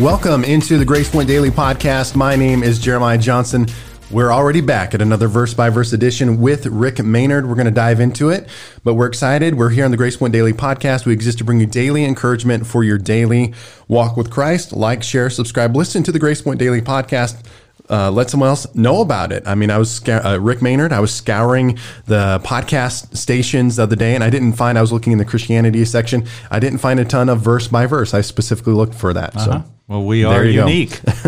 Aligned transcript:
Welcome 0.00 0.42
into 0.42 0.76
the 0.76 0.84
Grace 0.84 1.08
Point 1.08 1.28
Daily 1.28 1.50
Podcast. 1.50 2.16
My 2.16 2.34
name 2.34 2.64
is 2.64 2.80
Jeremiah 2.80 3.16
Johnson. 3.16 3.68
We're 4.10 4.32
already 4.32 4.60
back 4.60 4.92
at 4.92 5.00
another 5.00 5.28
verse 5.28 5.54
by 5.54 5.70
verse 5.70 5.92
edition 5.92 6.40
with 6.40 6.66
Rick 6.66 6.98
Maynard. 6.98 7.48
We're 7.48 7.54
going 7.54 7.66
to 7.66 7.70
dive 7.70 8.00
into 8.00 8.30
it, 8.30 8.48
but 8.82 8.94
we're 8.94 9.06
excited. 9.06 9.54
We're 9.54 9.70
here 9.70 9.84
on 9.84 9.92
the 9.92 9.96
Grace 9.96 10.16
Point 10.16 10.32
Daily 10.32 10.52
Podcast. 10.52 11.06
We 11.06 11.12
exist 11.12 11.38
to 11.38 11.44
bring 11.44 11.60
you 11.60 11.66
daily 11.66 12.04
encouragement 12.04 12.66
for 12.66 12.82
your 12.82 12.98
daily 12.98 13.54
walk 13.86 14.16
with 14.16 14.32
Christ. 14.32 14.72
Like, 14.72 15.04
share, 15.04 15.30
subscribe, 15.30 15.76
listen 15.76 16.02
to 16.02 16.12
the 16.12 16.18
Grace 16.18 16.42
Point 16.42 16.58
Daily 16.58 16.80
Podcast 16.80 17.46
uh, 17.90 18.10
let 18.10 18.30
someone 18.30 18.48
else 18.48 18.72
know 18.74 19.00
about 19.00 19.30
it. 19.30 19.42
I 19.46 19.54
mean, 19.54 19.70
I 19.70 19.78
was 19.78 20.06
uh, 20.08 20.38
Rick 20.40 20.62
Maynard. 20.62 20.92
I 20.92 21.00
was 21.00 21.12
scouring 21.12 21.78
the 22.06 22.40
podcast 22.42 23.16
stations 23.16 23.76
the 23.76 23.82
other 23.82 23.96
day, 23.96 24.14
and 24.14 24.24
I 24.24 24.30
didn't 24.30 24.54
find. 24.54 24.78
I 24.78 24.80
was 24.80 24.92
looking 24.92 25.12
in 25.12 25.18
the 25.18 25.24
Christianity 25.24 25.84
section. 25.84 26.26
I 26.50 26.60
didn't 26.60 26.78
find 26.78 26.98
a 26.98 27.04
ton 27.04 27.28
of 27.28 27.40
verse 27.40 27.68
by 27.68 27.86
verse. 27.86 28.14
I 28.14 28.22
specifically 28.22 28.72
looked 28.72 28.94
for 28.94 29.12
that. 29.12 29.36
Uh-huh. 29.36 29.62
So 29.62 29.73
well, 29.86 30.02
we 30.02 30.24
are 30.24 30.42
unique. 30.42 30.98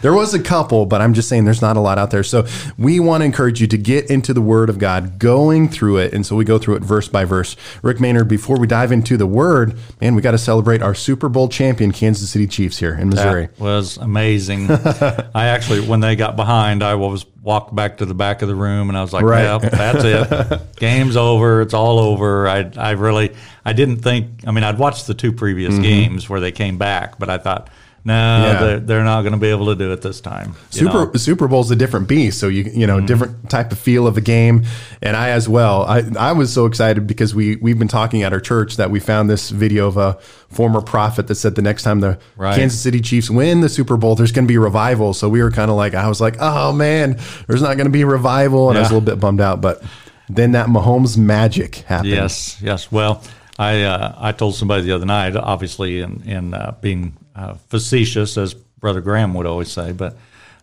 there 0.00 0.14
was 0.14 0.32
a 0.32 0.42
couple, 0.42 0.86
but 0.86 1.02
I'm 1.02 1.12
just 1.12 1.28
saying 1.28 1.44
there's 1.44 1.60
not 1.60 1.76
a 1.76 1.80
lot 1.80 1.98
out 1.98 2.10
there. 2.10 2.22
So 2.22 2.46
we 2.78 2.98
want 2.98 3.20
to 3.20 3.26
encourage 3.26 3.60
you 3.60 3.66
to 3.66 3.76
get 3.76 4.10
into 4.10 4.32
the 4.32 4.40
Word 4.40 4.70
of 4.70 4.78
God, 4.78 5.18
going 5.18 5.68
through 5.68 5.98
it. 5.98 6.14
And 6.14 6.24
so 6.24 6.34
we 6.34 6.46
go 6.46 6.58
through 6.58 6.76
it 6.76 6.82
verse 6.82 7.08
by 7.08 7.26
verse. 7.26 7.56
Rick 7.82 8.00
Maynard, 8.00 8.26
before 8.26 8.58
we 8.58 8.66
dive 8.66 8.90
into 8.90 9.18
the 9.18 9.26
Word, 9.26 9.76
man, 10.00 10.14
we 10.14 10.22
got 10.22 10.30
to 10.30 10.38
celebrate 10.38 10.80
our 10.80 10.94
Super 10.94 11.28
Bowl 11.28 11.46
champion, 11.46 11.92
Kansas 11.92 12.30
City 12.30 12.46
Chiefs 12.46 12.78
here 12.78 12.94
in 12.94 13.10
Missouri. 13.10 13.48
That 13.48 13.60
was 13.60 13.98
amazing. 13.98 14.70
I 14.70 15.48
actually, 15.48 15.86
when 15.86 16.00
they 16.00 16.16
got 16.16 16.36
behind, 16.36 16.82
I 16.82 16.94
was 16.94 17.26
walked 17.42 17.74
back 17.74 17.98
to 17.98 18.06
the 18.06 18.14
back 18.14 18.40
of 18.40 18.48
the 18.48 18.54
room 18.54 18.88
and 18.88 18.96
I 18.96 19.02
was 19.02 19.12
like, 19.12 19.24
right. 19.24 19.42
"Yeah, 19.42 19.58
that's 19.58 20.04
it. 20.04 20.60
Game's 20.76 21.18
over. 21.18 21.60
It's 21.60 21.74
all 21.74 21.98
over." 21.98 22.48
I, 22.48 22.70
I 22.76 22.92
really, 22.92 23.34
I 23.62 23.74
didn't 23.74 23.98
think. 23.98 24.46
I 24.46 24.52
mean, 24.52 24.64
I'd 24.64 24.78
watched 24.78 25.06
the 25.06 25.14
two 25.14 25.32
previous 25.32 25.74
mm-hmm. 25.74 25.82
games 25.82 26.30
where 26.30 26.40
they 26.40 26.52
came 26.52 26.78
back, 26.78 27.18
but 27.18 27.28
I 27.28 27.36
thought 27.36 27.68
no, 28.02 28.14
yeah. 28.14 28.60
they're, 28.60 28.80
they're, 28.80 29.04
not 29.04 29.22
going 29.22 29.34
to 29.34 29.38
be 29.38 29.48
able 29.48 29.66
to 29.66 29.74
do 29.74 29.92
it 29.92 30.00
this 30.00 30.22
time. 30.22 30.54
Super 30.70 31.06
know? 31.06 31.12
Super 31.14 31.48
Bowl's 31.48 31.70
a 31.70 31.76
different 31.76 32.08
beast, 32.08 32.40
so 32.40 32.48
you 32.48 32.62
you 32.62 32.86
know 32.86 32.96
mm-hmm. 32.96 33.06
different 33.06 33.50
type 33.50 33.72
of 33.72 33.78
feel 33.78 34.06
of 34.06 34.14
the 34.14 34.22
game, 34.22 34.64
and 35.02 35.16
I 35.16 35.30
as 35.30 35.48
well. 35.48 35.82
I 35.82 36.04
I 36.18 36.32
was 36.32 36.50
so 36.50 36.64
excited 36.64 37.06
because 37.06 37.34
we 37.34 37.56
we've 37.56 37.78
been 37.78 37.88
talking 37.88 38.22
at 38.22 38.32
our 38.32 38.40
church 38.40 38.78
that 38.78 38.90
we 38.90 39.00
found 39.00 39.28
this 39.28 39.50
video 39.50 39.86
of 39.86 39.98
a 39.98 40.14
former 40.48 40.80
prophet 40.80 41.26
that 41.26 41.34
said 41.34 41.56
the 41.56 41.62
next 41.62 41.82
time 41.82 42.00
the 42.00 42.18
right. 42.36 42.56
Kansas 42.56 42.80
City 42.80 43.00
Chiefs 43.00 43.28
win 43.28 43.60
the 43.60 43.68
Super 43.68 43.98
Bowl, 43.98 44.14
there's 44.14 44.32
going 44.32 44.46
to 44.46 44.48
be 44.48 44.56
a 44.56 44.60
revival. 44.60 45.12
So 45.12 45.28
we 45.28 45.42
were 45.42 45.50
kind 45.50 45.70
of 45.70 45.76
like, 45.76 45.94
I 45.94 46.08
was 46.08 46.20
like, 46.20 46.36
oh 46.40 46.72
man, 46.72 47.18
there's 47.48 47.62
not 47.62 47.76
going 47.76 47.86
to 47.86 47.92
be 47.92 48.02
a 48.02 48.06
revival, 48.06 48.70
and 48.70 48.76
yeah. 48.76 48.80
I 48.80 48.82
was 48.82 48.90
a 48.90 48.94
little 48.94 49.06
bit 49.06 49.20
bummed 49.20 49.42
out, 49.42 49.60
but 49.60 49.82
then 50.30 50.52
that 50.52 50.68
Mahomes 50.68 51.18
magic 51.18 51.76
happened. 51.76 52.10
Yes, 52.10 52.60
yes. 52.62 52.90
Well, 52.90 53.22
I 53.58 53.82
uh, 53.82 54.14
I 54.16 54.32
told 54.32 54.54
somebody 54.54 54.84
the 54.84 54.92
other 54.92 55.04
night, 55.04 55.36
obviously 55.36 56.00
in 56.00 56.22
in 56.22 56.54
uh, 56.54 56.76
being 56.80 57.14
uh, 57.40 57.54
facetious, 57.68 58.36
as 58.36 58.54
Brother 58.54 59.00
Graham 59.00 59.34
would 59.34 59.46
always 59.46 59.72
say, 59.72 59.92
but 59.92 60.16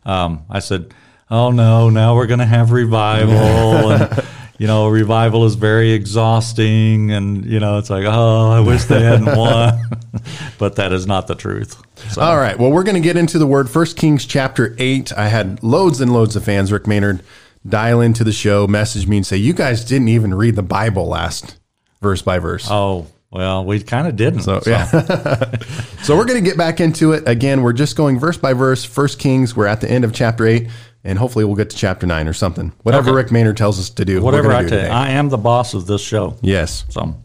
um, 0.05 0.43
I 0.49 0.59
said, 0.59 0.93
"Oh 1.29 1.51
no, 1.51 1.89
now 1.89 2.15
we're 2.15 2.27
going 2.27 2.39
to 2.39 2.45
have 2.45 2.71
revival." 2.71 3.33
and, 3.91 4.23
you 4.59 4.67
know, 4.67 4.87
revival 4.87 5.45
is 5.45 5.55
very 5.55 5.91
exhausting, 5.91 7.11
and 7.11 7.45
you 7.45 7.59
know, 7.59 7.77
it's 7.77 7.89
like, 7.89 8.05
oh, 8.05 8.51
I 8.51 8.59
wish 8.59 8.85
they 8.85 9.01
hadn't 9.01 9.25
won, 9.37 9.79
but 10.59 10.75
that 10.75 10.93
is 10.93 11.07
not 11.07 11.27
the 11.27 11.35
truth. 11.35 11.81
So. 12.11 12.21
All 12.21 12.37
right, 12.37 12.57
well, 12.57 12.71
we're 12.71 12.83
going 12.83 12.95
to 12.95 13.01
get 13.01 13.17
into 13.17 13.39
the 13.39 13.47
word. 13.47 13.69
First 13.69 13.97
Kings 13.97 14.25
chapter 14.25 14.75
eight. 14.77 15.11
I 15.13 15.29
had 15.29 15.63
loads 15.63 15.99
and 15.99 16.13
loads 16.13 16.35
of 16.35 16.43
fans. 16.43 16.71
Rick 16.71 16.85
Maynard 16.85 17.23
dial 17.67 18.01
into 18.01 18.23
the 18.23 18.31
show, 18.31 18.67
message 18.67 19.07
me, 19.07 19.17
and 19.17 19.25
say, 19.25 19.37
"You 19.37 19.53
guys 19.53 19.83
didn't 19.83 20.09
even 20.09 20.33
read 20.33 20.55
the 20.55 20.63
Bible 20.63 21.07
last 21.07 21.57
verse 22.01 22.21
by 22.21 22.37
verse." 22.39 22.67
Oh, 22.69 23.07
well, 23.29 23.65
we 23.65 23.81
kind 23.81 24.07
of 24.07 24.15
didn't. 24.15 24.41
So, 24.41 24.61
so. 24.61 24.69
yeah. 24.69 24.85
so 26.03 26.15
we're 26.15 26.25
going 26.25 26.41
to 26.41 26.49
get 26.49 26.57
back 26.57 26.79
into 26.79 27.11
it. 27.11 27.27
Again, 27.27 27.61
we're 27.61 27.73
just 27.73 27.97
going 27.97 28.19
verse 28.19 28.37
by 28.37 28.53
verse. 28.53 28.85
First 28.85 29.19
Kings, 29.19 29.55
we're 29.55 29.67
at 29.67 29.81
the 29.81 29.91
end 29.91 30.05
of 30.05 30.13
chapter 30.13 30.45
8, 30.45 30.69
and 31.03 31.19
hopefully 31.19 31.43
we'll 31.43 31.55
get 31.55 31.69
to 31.71 31.77
chapter 31.77 32.07
9 32.07 32.27
or 32.27 32.33
something. 32.33 32.71
Whatever 32.83 33.09
okay. 33.09 33.17
Rick 33.17 33.31
Maynard 33.31 33.57
tells 33.57 33.79
us 33.79 33.89
to 33.91 34.05
do. 34.05 34.21
Whatever 34.21 34.53
I 34.53 34.65
tell 34.65 34.81
you. 34.81 34.87
I 34.87 35.09
am 35.09 35.27
the 35.29 35.37
boss 35.37 35.73
of 35.73 35.87
this 35.87 36.01
show. 36.01 36.37
Yes. 36.41 36.85
So 36.89 37.15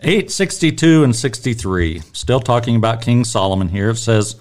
862 0.00 1.04
and 1.04 1.16
63, 1.16 2.02
still 2.12 2.40
talking 2.40 2.76
about 2.76 3.00
King 3.00 3.24
Solomon 3.24 3.68
here. 3.68 3.90
It 3.90 3.96
says, 3.96 4.36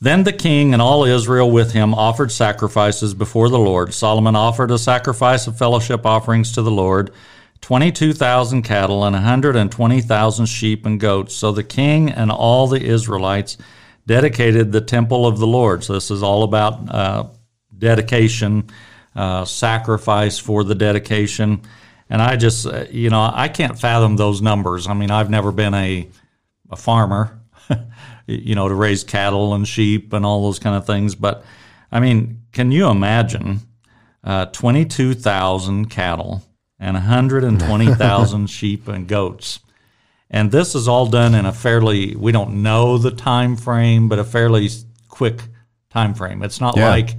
Then 0.00 0.24
the 0.24 0.32
king 0.32 0.74
and 0.74 0.82
all 0.82 1.04
Israel 1.04 1.50
with 1.50 1.72
him 1.72 1.94
offered 1.94 2.30
sacrifices 2.30 3.14
before 3.14 3.48
the 3.48 3.58
Lord. 3.58 3.94
Solomon 3.94 4.36
offered 4.36 4.70
a 4.70 4.78
sacrifice 4.78 5.46
of 5.46 5.56
fellowship 5.56 6.04
offerings 6.04 6.52
to 6.52 6.62
the 6.62 6.70
Lord 6.70 7.10
22,000 7.60 8.62
cattle 8.62 9.04
and 9.04 9.14
120,000 9.14 10.46
sheep 10.46 10.86
and 10.86 10.98
goats. 10.98 11.34
So 11.34 11.52
the 11.52 11.62
king 11.62 12.10
and 12.10 12.30
all 12.30 12.66
the 12.66 12.82
Israelites 12.82 13.58
dedicated 14.06 14.72
the 14.72 14.80
temple 14.80 15.26
of 15.26 15.38
the 15.38 15.46
Lord. 15.46 15.84
So 15.84 15.92
this 15.92 16.10
is 16.10 16.22
all 16.22 16.42
about 16.42 16.92
uh, 16.92 17.24
dedication, 17.76 18.68
uh, 19.14 19.44
sacrifice 19.44 20.38
for 20.38 20.64
the 20.64 20.74
dedication. 20.74 21.62
And 22.08 22.20
I 22.20 22.36
just, 22.36 22.66
uh, 22.66 22.86
you 22.90 23.10
know, 23.10 23.30
I 23.32 23.48
can't 23.48 23.78
fathom 23.78 24.16
those 24.16 24.42
numbers. 24.42 24.88
I 24.88 24.94
mean, 24.94 25.10
I've 25.10 25.30
never 25.30 25.52
been 25.52 25.74
a, 25.74 26.08
a 26.70 26.76
farmer, 26.76 27.38
you 28.26 28.54
know, 28.54 28.68
to 28.68 28.74
raise 28.74 29.04
cattle 29.04 29.54
and 29.54 29.68
sheep 29.68 30.12
and 30.12 30.26
all 30.26 30.42
those 30.42 30.58
kind 30.58 30.76
of 30.76 30.86
things. 30.86 31.14
But 31.14 31.44
I 31.92 32.00
mean, 32.00 32.42
can 32.52 32.72
you 32.72 32.88
imagine 32.88 33.60
uh, 34.24 34.46
22,000 34.46 35.90
cattle? 35.90 36.42
And 36.80 36.94
120,000 36.94 38.46
sheep 38.50 38.88
and 38.88 39.06
goats. 39.06 39.60
And 40.30 40.50
this 40.50 40.74
is 40.74 40.88
all 40.88 41.06
done 41.06 41.34
in 41.34 41.44
a 41.44 41.52
fairly 41.52 42.16
we 42.16 42.32
don't 42.32 42.62
know 42.62 42.98
the 42.98 43.10
time 43.10 43.56
frame, 43.56 44.08
but 44.08 44.18
a 44.18 44.24
fairly 44.24 44.68
quick 45.08 45.42
time 45.90 46.14
frame. 46.14 46.42
It's 46.42 46.60
not 46.60 46.76
yeah. 46.76 46.88
like 46.88 47.16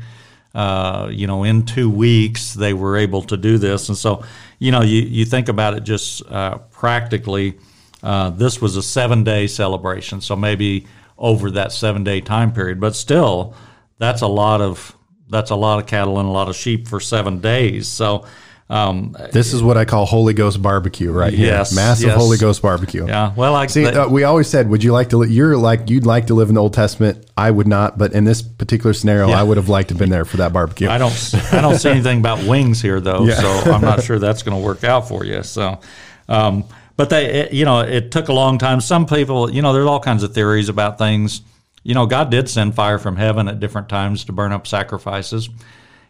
uh, 0.55 1.09
you 1.11 1.27
know 1.27 1.43
in 1.43 1.65
two 1.65 1.89
weeks 1.89 2.53
they 2.53 2.73
were 2.73 2.97
able 2.97 3.21
to 3.23 3.37
do 3.37 3.57
this, 3.57 3.89
and 3.89 3.97
so 3.97 4.23
you 4.59 4.71
know 4.71 4.81
you 4.81 5.01
you 5.01 5.25
think 5.25 5.49
about 5.49 5.75
it 5.75 5.83
just 5.83 6.25
uh, 6.27 6.57
practically. 6.71 7.59
Uh, 8.01 8.31
this 8.31 8.59
was 8.61 8.77
a 8.77 8.81
seven 8.83 9.23
day 9.23 9.45
celebration, 9.45 10.21
so 10.21 10.35
maybe 10.35 10.87
over 11.17 11.51
that 11.51 11.71
seven 11.71 12.03
day 12.03 12.21
time 12.21 12.51
period, 12.51 12.79
but 12.79 12.95
still, 12.95 13.53
that's 13.99 14.21
a 14.21 14.27
lot 14.27 14.61
of 14.61 14.95
that's 15.29 15.51
a 15.51 15.55
lot 15.55 15.79
of 15.79 15.85
cattle 15.85 16.17
and 16.17 16.27
a 16.27 16.31
lot 16.31 16.49
of 16.49 16.55
sheep 16.55 16.87
for 16.87 16.99
seven 16.99 17.39
days. 17.39 17.87
So 17.87 18.25
um, 18.71 19.17
this 19.33 19.53
is 19.53 19.61
what 19.61 19.75
I 19.75 19.83
call 19.83 20.05
Holy 20.05 20.33
Ghost 20.33 20.61
barbecue, 20.61 21.11
right? 21.11 21.33
Yes, 21.33 21.71
here. 21.71 21.75
massive 21.75 22.07
yes. 22.07 22.17
Holy 22.17 22.37
Ghost 22.37 22.61
barbecue. 22.61 23.05
Yeah. 23.05 23.33
Well, 23.35 23.53
I 23.53 23.67
see. 23.67 23.85
uh, 23.85 24.07
we 24.07 24.23
always 24.23 24.47
said, 24.47 24.69
would 24.69 24.81
you 24.81 24.93
like 24.93 25.09
to? 25.09 25.17
Li- 25.17 25.29
you're 25.29 25.57
like 25.57 25.89
you'd 25.89 26.05
like 26.05 26.27
to 26.27 26.35
live 26.35 26.47
in 26.47 26.55
the 26.55 26.61
Old 26.61 26.73
Testament. 26.73 27.29
I 27.35 27.51
would 27.51 27.67
not, 27.67 27.97
but 27.97 28.13
in 28.13 28.23
this 28.23 28.41
particular 28.41 28.93
scenario, 28.93 29.27
yeah. 29.27 29.41
I 29.41 29.43
would 29.43 29.57
have 29.57 29.67
liked 29.67 29.89
to 29.89 29.95
have 29.95 29.99
been 29.99 30.09
there 30.09 30.23
for 30.23 30.37
that 30.37 30.53
barbecue. 30.53 30.87
I 30.87 30.97
don't. 30.97 31.11
I 31.51 31.59
don't 31.59 31.75
see 31.75 31.89
anything 31.89 32.19
about 32.19 32.45
wings 32.45 32.81
here, 32.81 33.01
though, 33.01 33.25
yeah. 33.25 33.41
so 33.41 33.71
I'm 33.73 33.81
not 33.81 34.03
sure 34.05 34.19
that's 34.19 34.41
going 34.41 34.57
to 34.57 34.65
work 34.65 34.85
out 34.85 35.05
for 35.07 35.25
you. 35.25 35.43
So. 35.43 35.81
Um, 36.29 36.63
but 36.95 37.09
they, 37.09 37.25
it, 37.25 37.53
you 37.53 37.65
know, 37.65 37.81
it 37.81 38.11
took 38.11 38.29
a 38.29 38.33
long 38.33 38.57
time. 38.57 38.79
Some 38.79 39.05
people, 39.05 39.51
you 39.51 39.61
know, 39.61 39.73
there's 39.73 39.87
all 39.87 39.99
kinds 39.99 40.23
of 40.23 40.33
theories 40.33 40.69
about 40.69 40.97
things. 40.97 41.41
You 41.83 41.95
know, 41.95 42.05
God 42.05 42.29
did 42.29 42.47
send 42.47 42.75
fire 42.75 42.99
from 42.99 43.17
heaven 43.17 43.47
at 43.47 43.59
different 43.59 43.89
times 43.89 44.23
to 44.25 44.31
burn 44.31 44.51
up 44.51 44.67
sacrifices 44.67 45.49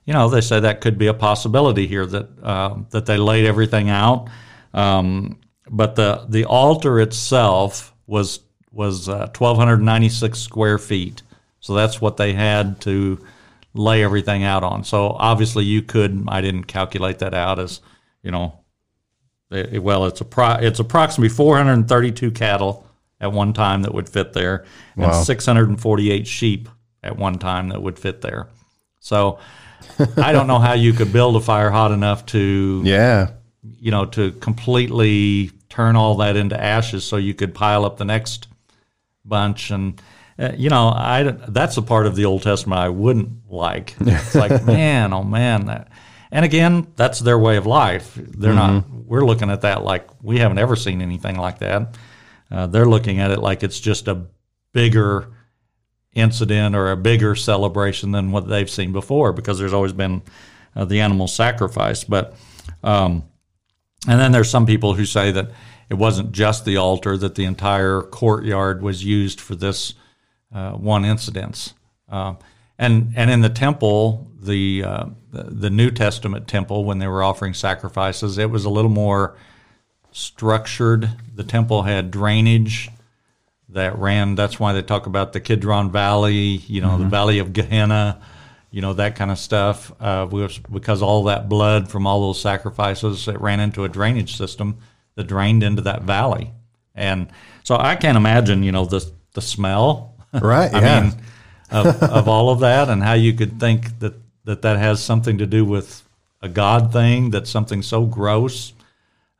you 0.05 0.13
know, 0.13 0.29
they 0.29 0.41
say 0.41 0.59
that 0.59 0.81
could 0.81 0.97
be 0.97 1.07
a 1.07 1.13
possibility 1.13 1.87
here 1.87 2.05
that 2.05 2.27
uh, 2.41 2.75
that 2.89 3.05
they 3.05 3.17
laid 3.17 3.45
everything 3.45 3.89
out. 3.89 4.29
Um, 4.73 5.39
but 5.69 5.95
the 5.95 6.25
the 6.27 6.45
altar 6.45 6.99
itself 6.99 7.93
was 8.07 8.39
was 8.71 9.09
uh, 9.09 9.27
1,296 9.37 10.39
square 10.39 10.77
feet, 10.77 11.23
so 11.59 11.73
that's 11.73 12.01
what 12.01 12.17
they 12.17 12.33
had 12.33 12.79
to 12.81 13.23
lay 13.73 14.03
everything 14.03 14.43
out 14.43 14.63
on. 14.63 14.83
So 14.83 15.09
obviously, 15.09 15.65
you 15.65 15.81
could. 15.81 16.25
I 16.27 16.41
didn't 16.41 16.65
calculate 16.65 17.19
that 17.19 17.33
out 17.33 17.59
as 17.59 17.81
you 18.23 18.31
know. 18.31 18.57
It, 19.51 19.83
well, 19.83 20.05
it's 20.05 20.21
a 20.21 20.25
pro, 20.25 20.53
it's 20.53 20.79
approximately 20.79 21.29
432 21.29 22.31
cattle 22.31 22.87
at 23.19 23.31
one 23.33 23.53
time 23.53 23.81
that 23.83 23.93
would 23.93 24.09
fit 24.09 24.33
there, 24.33 24.65
and 24.95 25.25
648 25.25 26.25
sheep 26.25 26.69
at 27.03 27.17
one 27.17 27.37
time 27.37 27.69
that 27.69 27.81
would 27.81 27.99
fit 27.99 28.21
there. 28.21 28.47
So 28.99 29.39
I 30.17 30.31
don't 30.31 30.47
know 30.47 30.59
how 30.59 30.73
you 30.73 30.93
could 30.93 31.11
build 31.13 31.35
a 31.35 31.41
fire 31.41 31.69
hot 31.69 31.91
enough 31.91 32.25
to 32.27 32.81
yeah, 32.83 33.31
you 33.63 33.91
know, 33.91 34.05
to 34.05 34.31
completely 34.33 35.51
turn 35.69 35.95
all 35.95 36.15
that 36.17 36.35
into 36.35 36.61
ashes 36.61 37.03
so 37.03 37.17
you 37.17 37.33
could 37.33 37.53
pile 37.53 37.85
up 37.85 37.97
the 37.97 38.05
next 38.05 38.47
bunch 39.23 39.71
and 39.71 40.01
uh, 40.39 40.53
you 40.57 40.69
know, 40.69 40.87
I 40.87 41.23
that's 41.23 41.77
a 41.77 41.81
part 41.83 42.07
of 42.07 42.15
the 42.15 42.25
Old 42.25 42.41
Testament 42.41 42.79
I 42.79 42.89
wouldn't 42.89 43.51
like. 43.51 43.95
It's 43.99 44.33
like, 44.33 44.63
man, 44.65 45.13
oh 45.13 45.23
man, 45.23 45.65
that, 45.67 45.89
and 46.31 46.43
again, 46.43 46.87
that's 46.95 47.19
their 47.19 47.37
way 47.37 47.57
of 47.57 47.67
life. 47.67 48.15
They're 48.15 48.53
mm-hmm. 48.53 48.75
not. 48.75 48.89
We're 49.05 49.25
looking 49.25 49.51
at 49.51 49.61
that 49.61 49.83
like 49.83 50.07
we 50.23 50.39
haven't 50.39 50.57
ever 50.57 50.75
seen 50.75 51.01
anything 51.01 51.35
like 51.35 51.59
that. 51.59 51.95
Uh, 52.49 52.67
they're 52.67 52.87
looking 52.87 53.19
at 53.19 53.31
it 53.31 53.39
like 53.39 53.61
it's 53.61 53.79
just 53.79 54.07
a 54.07 54.25
bigger 54.73 55.27
incident 56.13 56.75
or 56.75 56.91
a 56.91 56.97
bigger 56.97 57.35
celebration 57.35 58.11
than 58.11 58.31
what 58.31 58.47
they've 58.47 58.69
seen 58.69 58.91
before 58.91 59.31
because 59.31 59.57
there's 59.57 59.73
always 59.73 59.93
been 59.93 60.21
uh, 60.75 60.85
the 60.85 60.99
animal 60.99 61.27
sacrifice. 61.27 62.03
But 62.03 62.35
um, 62.83 63.23
and 64.07 64.19
then 64.19 64.31
there's 64.31 64.49
some 64.49 64.65
people 64.65 64.95
who 64.95 65.05
say 65.05 65.31
that 65.31 65.51
it 65.89 65.95
wasn't 65.95 66.31
just 66.31 66.65
the 66.65 66.77
altar; 66.77 67.17
that 67.17 67.35
the 67.35 67.45
entire 67.45 68.01
courtyard 68.01 68.81
was 68.81 69.03
used 69.03 69.39
for 69.39 69.55
this 69.55 69.93
uh, 70.53 70.71
one 70.71 71.05
incident. 71.05 71.73
Um, 72.09 72.37
and 72.77 73.13
and 73.15 73.29
in 73.29 73.41
the 73.41 73.49
temple, 73.49 74.31
the 74.39 74.83
uh, 74.83 75.05
the 75.31 75.69
New 75.69 75.91
Testament 75.91 76.47
temple, 76.47 76.83
when 76.83 76.99
they 76.99 77.07
were 77.07 77.23
offering 77.23 77.53
sacrifices, 77.53 78.37
it 78.37 78.49
was 78.49 78.65
a 78.65 78.69
little 78.69 78.89
more 78.89 79.37
structured. 80.11 81.09
The 81.35 81.43
temple 81.43 81.83
had 81.83 82.11
drainage 82.11 82.89
that 83.73 83.97
ran. 83.97 84.35
That's 84.35 84.59
why 84.59 84.73
they 84.73 84.81
talk 84.81 85.05
about 85.05 85.33
the 85.33 85.39
Kidron 85.39 85.91
Valley, 85.91 86.35
you 86.35 86.81
know, 86.81 86.89
mm-hmm. 86.89 87.03
the 87.03 87.09
Valley 87.09 87.39
of 87.39 87.53
Gehenna, 87.53 88.21
you 88.69 88.81
know, 88.81 88.93
that 88.93 89.15
kind 89.15 89.31
of 89.31 89.37
stuff. 89.37 89.91
Uh, 89.99 90.25
because 90.25 91.01
all 91.01 91.25
that 91.25 91.49
blood 91.49 91.89
from 91.89 92.05
all 92.05 92.21
those 92.21 92.41
sacrifices, 92.41 93.27
it 93.27 93.39
ran 93.39 93.59
into 93.59 93.83
a 93.83 93.89
drainage 93.89 94.37
system 94.37 94.77
that 95.15 95.25
drained 95.25 95.63
into 95.63 95.81
that 95.83 96.03
valley. 96.03 96.51
And 96.95 97.29
so 97.63 97.77
I 97.77 97.95
can't 97.95 98.17
imagine, 98.17 98.63
you 98.63 98.71
know, 98.71 98.85
the 98.85 99.09
the 99.33 99.41
smell, 99.41 100.15
right? 100.33 100.73
I 100.73 100.81
yeah. 100.81 101.01
mean, 101.01 101.13
of, 101.71 102.03
of 102.03 102.27
all 102.27 102.49
of 102.49 102.59
that, 102.59 102.89
and 102.89 103.01
how 103.01 103.13
you 103.13 103.33
could 103.33 103.59
think 103.59 103.99
that 103.99 104.15
that 104.43 104.61
that 104.63 104.77
has 104.77 105.01
something 105.03 105.37
to 105.37 105.45
do 105.45 105.63
with 105.63 106.03
a 106.41 106.49
God 106.49 106.91
thing. 106.91 107.29
That's 107.29 107.49
something 107.49 107.81
so 107.81 108.05
gross, 108.05 108.73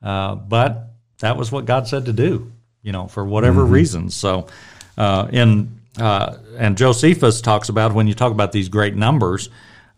uh, 0.02 0.36
but 0.36 0.94
that 1.20 1.36
was 1.36 1.52
what 1.52 1.66
God 1.66 1.88
said 1.88 2.06
to 2.06 2.14
do 2.14 2.52
you 2.84 2.92
know, 2.92 3.08
for 3.08 3.26
whatever 3.26 3.64
mm-hmm. 3.64 3.74
reasons. 3.74 4.16
So, 4.16 4.48
uh, 4.98 5.28
in 5.32 5.82
uh, 6.00 6.38
and 6.58 6.78
Josephus 6.78 7.42
talks 7.42 7.68
about 7.70 7.94
when 7.94 8.08
you 8.08 8.14
talk 8.14 8.32
about 8.32 8.52
these 8.52 8.70
great 8.70 8.96
numbers, 8.96 9.50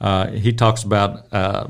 uh, 0.02 0.32
he 0.32 0.54
talks 0.54 0.84
about, 0.84 1.28
uh, 1.32 1.68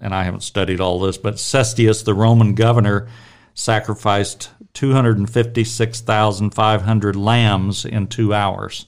and 0.00 0.14
I 0.14 0.24
haven't 0.24 0.42
studied 0.42 0.80
all 0.80 0.98
this, 1.00 1.16
but 1.16 1.36
Cestius, 1.36 2.04
the 2.04 2.12
Roman 2.14 2.54
governor, 2.54 3.08
sacrificed 3.54 4.50
256,500 4.74 7.16
lambs 7.16 7.86
in 7.86 8.06
two 8.06 8.34
hours. 8.34 8.84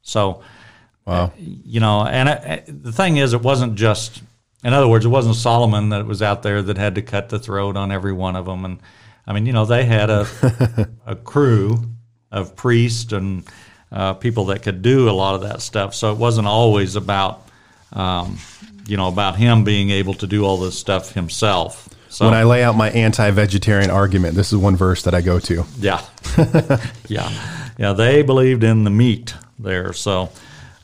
So, 0.00 0.40
wow. 1.04 1.32
you 1.36 1.80
know, 1.80 2.06
and 2.06 2.30
it, 2.30 2.82
the 2.82 2.92
thing 2.92 3.18
is, 3.18 3.34
it 3.34 3.42
wasn't 3.42 3.74
just, 3.74 4.22
in 4.64 4.72
other 4.72 4.88
words, 4.88 5.04
it 5.04 5.10
wasn't 5.10 5.36
Solomon 5.36 5.90
that 5.90 6.06
was 6.06 6.22
out 6.22 6.42
there 6.42 6.62
that 6.62 6.78
had 6.78 6.94
to 6.94 7.02
cut 7.02 7.28
the 7.28 7.38
throat 7.38 7.76
on 7.76 7.92
every 7.92 8.14
one 8.14 8.36
of 8.36 8.46
them. 8.46 8.64
And, 8.64 8.80
I 9.28 9.34
mean, 9.34 9.44
you 9.44 9.52
know, 9.52 9.66
they 9.66 9.84
had 9.84 10.08
a 10.08 10.26
a 11.06 11.14
crew 11.14 11.84
of 12.32 12.56
priests 12.56 13.12
and 13.12 13.44
uh, 13.92 14.14
people 14.14 14.46
that 14.46 14.62
could 14.62 14.80
do 14.80 15.08
a 15.08 15.12
lot 15.12 15.34
of 15.34 15.42
that 15.42 15.60
stuff. 15.60 15.94
So 15.94 16.12
it 16.12 16.18
wasn't 16.18 16.46
always 16.46 16.96
about, 16.96 17.46
um, 17.92 18.38
you 18.86 18.96
know, 18.96 19.08
about 19.08 19.36
him 19.36 19.64
being 19.64 19.90
able 19.90 20.14
to 20.14 20.26
do 20.26 20.44
all 20.44 20.56
this 20.56 20.78
stuff 20.78 21.12
himself. 21.12 21.88
So, 22.08 22.24
when 22.24 22.32
I 22.34 22.44
lay 22.44 22.64
out 22.64 22.74
my 22.74 22.88
anti-vegetarian 22.90 23.90
argument, 23.90 24.34
this 24.34 24.50
is 24.50 24.56
one 24.56 24.76
verse 24.76 25.02
that 25.02 25.14
I 25.14 25.20
go 25.20 25.38
to. 25.40 25.64
Yeah, 25.78 26.02
yeah, 27.06 27.30
yeah. 27.76 27.92
They 27.92 28.22
believed 28.22 28.64
in 28.64 28.84
the 28.84 28.90
meat 28.90 29.34
there. 29.58 29.92
So, 29.92 30.30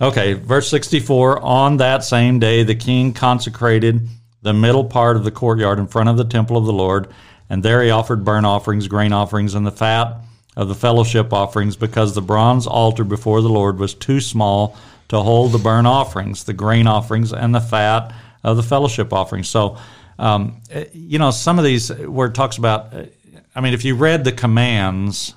okay, 0.02 0.34
verse 0.34 0.68
sixty-four. 0.68 1.40
On 1.40 1.78
that 1.78 2.04
same 2.04 2.40
day, 2.40 2.62
the 2.62 2.74
king 2.74 3.14
consecrated 3.14 4.06
the 4.42 4.52
middle 4.52 4.84
part 4.84 5.16
of 5.16 5.24
the 5.24 5.30
courtyard 5.30 5.78
in 5.78 5.86
front 5.86 6.10
of 6.10 6.18
the 6.18 6.26
temple 6.26 6.58
of 6.58 6.66
the 6.66 6.74
Lord 6.74 7.08
and 7.48 7.62
there 7.62 7.82
he 7.82 7.90
offered 7.90 8.24
burnt 8.24 8.46
offerings, 8.46 8.88
grain 8.88 9.12
offerings, 9.12 9.54
and 9.54 9.66
the 9.66 9.70
fat 9.70 10.16
of 10.56 10.68
the 10.68 10.74
fellowship 10.74 11.32
offerings, 11.32 11.76
because 11.76 12.14
the 12.14 12.22
bronze 12.22 12.66
altar 12.66 13.04
before 13.04 13.42
the 13.42 13.48
Lord 13.48 13.78
was 13.78 13.94
too 13.94 14.20
small 14.20 14.76
to 15.08 15.20
hold 15.20 15.52
the 15.52 15.58
burnt 15.58 15.86
offerings, 15.86 16.44
the 16.44 16.52
grain 16.52 16.86
offerings, 16.86 17.32
and 17.32 17.54
the 17.54 17.60
fat 17.60 18.14
of 18.42 18.56
the 18.56 18.62
fellowship 18.62 19.12
offerings. 19.12 19.48
So, 19.48 19.76
um, 20.18 20.60
you 20.92 21.18
know, 21.18 21.30
some 21.30 21.58
of 21.58 21.64
these 21.64 21.90
where 21.90 22.28
it 22.28 22.34
talks 22.34 22.56
about, 22.56 22.94
I 23.54 23.60
mean, 23.60 23.74
if 23.74 23.84
you 23.84 23.96
read 23.96 24.24
the 24.24 24.32
commands 24.32 25.34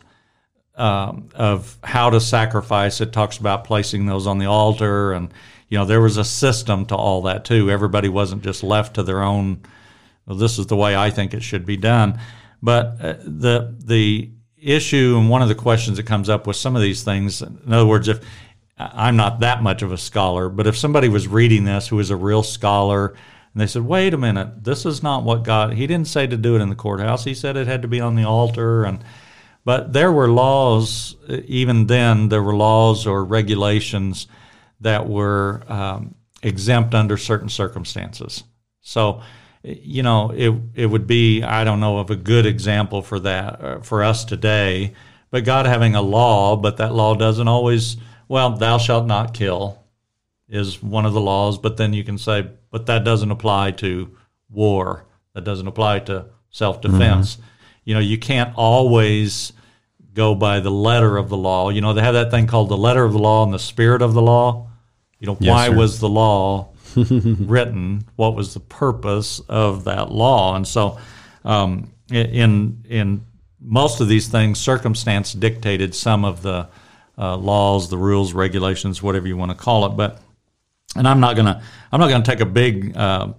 um, 0.76 1.30
of 1.34 1.78
how 1.84 2.12
to 2.12 2.22
sacrifice, 2.22 3.02
it 3.02 3.12
talks 3.12 3.38
about 3.38 3.64
placing 3.64 4.06
those 4.06 4.28
on 4.28 4.38
the 4.38 4.46
altar, 4.46 5.14
and 5.14 5.34
you 5.70 5.78
know, 5.78 5.86
there 5.86 6.00
was 6.00 6.18
a 6.18 6.24
system 6.24 6.86
to 6.86 6.96
all 6.96 7.24
that 7.24 7.44
too. 7.44 7.70
Everybody 7.70 8.08
wasn't 8.08 8.44
just 8.44 8.64
left 8.64 8.94
to 8.96 9.04
their 9.04 9.22
own 9.22 9.62
well, 10.28 10.38
this 10.38 10.60
is 10.60 10.68
the 10.68 10.76
way 10.76 10.96
I 10.96 11.10
think 11.10 11.34
it 11.34 11.42
should 11.42 11.66
be 11.66 11.78
done. 11.78 12.20
But 12.62 12.98
uh, 13.02 13.14
the 13.24 13.76
the 13.80 14.32
issue 14.58 15.16
and 15.18 15.30
one 15.30 15.42
of 15.42 15.48
the 15.48 15.56
questions 15.56 15.98
that 15.98 16.06
comes 16.06 16.30
up 16.30 16.46
with 16.46 16.56
some 16.56 16.76
of 16.76 16.82
these 16.82 17.04
things, 17.04 17.42
in 17.42 17.72
other 17.72 17.86
words, 17.86 18.08
if 18.08 18.20
I'm 18.78 19.16
not 19.16 19.40
that 19.40 19.64
much 19.64 19.82
of 19.82 19.92
a 19.92 19.98
scholar, 19.98 20.50
but 20.50 20.68
if 20.68 20.78
somebody 20.78 21.10
was 21.10 21.28
reading 21.28 21.64
this 21.64 21.88
who 21.88 22.00
is 22.00 22.10
a 22.10 22.16
real 22.16 22.44
scholar 22.44 23.16
and 23.54 23.62
they 23.62 23.68
said, 23.68 23.84
"Wait 23.84 24.14
a 24.14 24.18
minute, 24.18 24.64
this 24.64 24.86
is 24.86 25.02
not 25.02 25.24
what 25.24 25.44
God. 25.44 25.74
He 25.74 25.88
didn't 25.88 26.08
say 26.08 26.28
to 26.28 26.38
do 26.38 26.56
it 26.56 26.62
in 26.62 26.70
the 26.70 26.76
courthouse. 26.76 27.24
He 27.24 27.34
said 27.34 27.56
it 27.56 27.68
had 27.68 27.82
to 27.84 27.88
be 27.88 28.02
on 28.02 28.16
the 28.16 28.26
altar." 28.26 28.84
And 28.84 29.04
but 29.64 29.94
there 29.94 30.12
were 30.12 30.30
laws 30.30 31.16
even 31.28 31.88
then. 31.88 32.30
There 32.30 32.44
were 32.44 32.56
laws 32.56 33.08
or 33.08 33.24
regulations 33.24 34.28
that 34.82 35.08
were 35.08 35.64
um, 35.68 36.16
exempt 36.44 36.94
under 36.94 37.18
certain 37.18 37.50
circumstances. 37.50 38.44
So 38.82 39.22
you 39.64 40.04
know, 40.04 40.32
it 40.32 40.54
it 40.76 40.86
would 40.86 41.08
be 41.08 41.44
I 41.44 41.64
don't 41.64 41.80
know 41.80 41.98
of 41.98 42.10
a 42.10 42.16
good 42.16 42.46
example 42.46 43.02
for 43.02 43.20
that 43.20 43.62
uh, 43.62 43.80
for 43.82 44.04
us 44.04 44.26
today. 44.26 44.94
But 45.30 45.44
God 45.44 45.66
having 45.66 45.94
a 45.94 46.02
law, 46.02 46.56
but 46.56 46.78
that 46.78 46.94
law 46.94 47.16
doesn't 47.16 47.48
always. 47.48 47.98
Well, 48.30 48.52
thou 48.52 48.78
shalt 48.78 49.06
not 49.06 49.34
kill 49.34 49.84
is 50.50 50.82
one 50.82 51.06
of 51.06 51.14
the 51.14 51.22
laws, 51.22 51.58
but 51.58 51.78
then 51.78 51.94
you 51.94 52.04
can 52.04 52.18
say, 52.18 52.50
but 52.72 52.86
that 52.86 53.04
doesn't 53.04 53.32
apply 53.32 53.72
to 53.72 54.16
war. 54.50 55.06
That 55.34 55.44
doesn't 55.44 55.68
apply 55.68 56.00
to 56.00 56.28
self 56.50 56.82
defense. 56.82 57.36
Mm-hmm. 57.36 57.44
You 57.86 57.94
know, 57.96 58.00
you 58.00 58.18
can't 58.18 58.54
always 58.56 59.54
go 60.14 60.36
by 60.36 60.60
the 60.60 60.72
letter 60.72 61.18
of 61.18 61.30
the 61.30 61.38
law. 61.38 61.70
You 61.70 61.82
know, 61.82 61.94
they 61.94 62.02
have 62.02 62.16
that 62.16 62.32
thing 62.32 62.48
called 62.48 62.70
the 62.70 62.78
letter 62.78 63.04
of 63.04 63.14
the 63.14 63.20
law 63.20 63.44
and 63.44 63.54
the 63.54 63.60
spirit 63.60 64.02
of 64.02 64.14
the 64.14 64.22
law. 64.22 64.70
You 65.20 65.28
know, 65.28 65.38
yes, 65.40 65.50
why 65.50 65.70
sir. 65.70 65.76
was 65.76 66.00
the 66.00 66.10
law 66.10 66.70
written, 67.48 68.04
what 68.16 68.36
was 68.36 68.54
the 68.54 68.60
purpose 68.60 69.40
of 69.48 69.84
that 69.86 70.12
law. 70.12 70.56
And 70.56 70.68
so, 70.68 71.00
um, 71.46 71.92
in 72.10 72.84
in 72.90 73.26
most 73.60 74.02
of 74.02 74.08
these 74.08 74.28
things, 74.28 74.60
circumstance 74.60 75.34
dictated 75.34 75.94
some 75.94 76.26
of 76.26 76.42
the 76.42 76.70
uh, 77.18 77.36
laws, 77.38 77.90
the 77.90 77.98
rules, 77.98 78.34
regulations, 78.34 79.02
whatever 79.02 79.28
you 79.28 79.38
want 79.38 79.52
to 79.52 79.58
call 79.58 79.86
it. 79.86 79.90
But 79.90 80.20
and 80.96 81.08
I'm 81.08 81.20
not 81.20 81.36
gonna 81.36 81.62
I'm 81.92 82.00
not 82.00 82.10
gonna 82.10 82.24
take 82.24 82.40
a 82.40 82.46
big 82.46 82.96
uh, 82.96 83.34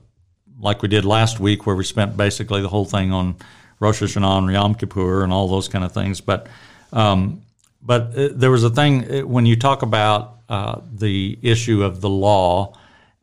like 0.60 0.82
we 0.82 0.88
did 0.88 1.04
last 1.04 1.40
week, 1.40 1.66
where 1.66 1.76
we 1.76 1.84
spent 1.84 2.16
basically 2.16 2.60
the 2.62 2.68
whole 2.68 2.84
thing 2.84 3.12
on 3.12 3.36
Rosh 3.80 4.02
Hashanah 4.02 4.38
and 4.38 4.52
Yom 4.52 4.74
Kippur 4.74 5.24
and 5.24 5.32
all 5.32 5.48
those 5.48 5.68
kind 5.68 5.84
of 5.84 5.92
things. 5.92 6.20
But 6.20 6.48
um, 6.92 7.42
but 7.82 8.16
uh, 8.16 8.28
there 8.32 8.50
was 8.50 8.64
a 8.64 8.70
thing 8.70 9.10
uh, 9.10 9.26
when 9.26 9.46
you 9.46 9.56
talk 9.56 9.82
about 9.82 10.40
uh, 10.48 10.80
the 10.92 11.38
issue 11.42 11.82
of 11.82 12.00
the 12.00 12.10
law 12.10 12.77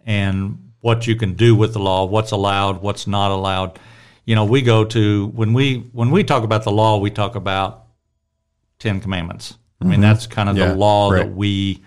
and 0.05 0.71
what 0.81 1.07
you 1.07 1.15
can 1.15 1.33
do 1.33 1.55
with 1.55 1.73
the 1.73 1.79
law, 1.79 2.05
what's 2.05 2.31
allowed, 2.31 2.81
what's 2.81 3.07
not 3.07 3.31
allowed. 3.31 3.79
You 4.25 4.35
know, 4.35 4.45
we 4.45 4.61
go 4.61 4.85
to 4.85 5.27
when 5.27 5.53
we 5.53 5.89
when 5.91 6.11
we 6.11 6.23
talk 6.23 6.43
about 6.43 6.63
the 6.63 6.71
law, 6.71 6.97
we 6.97 7.09
talk 7.09 7.35
about 7.35 7.85
Ten 8.79 8.99
Commandments. 8.99 9.57
I 9.81 9.85
mean, 9.85 9.93
mm-hmm. 9.93 10.01
that's 10.01 10.27
kind 10.27 10.47
of 10.47 10.57
yeah, 10.57 10.69
the 10.69 10.75
law 10.75 11.09
right. 11.09 11.25
that 11.25 11.35
we 11.35 11.83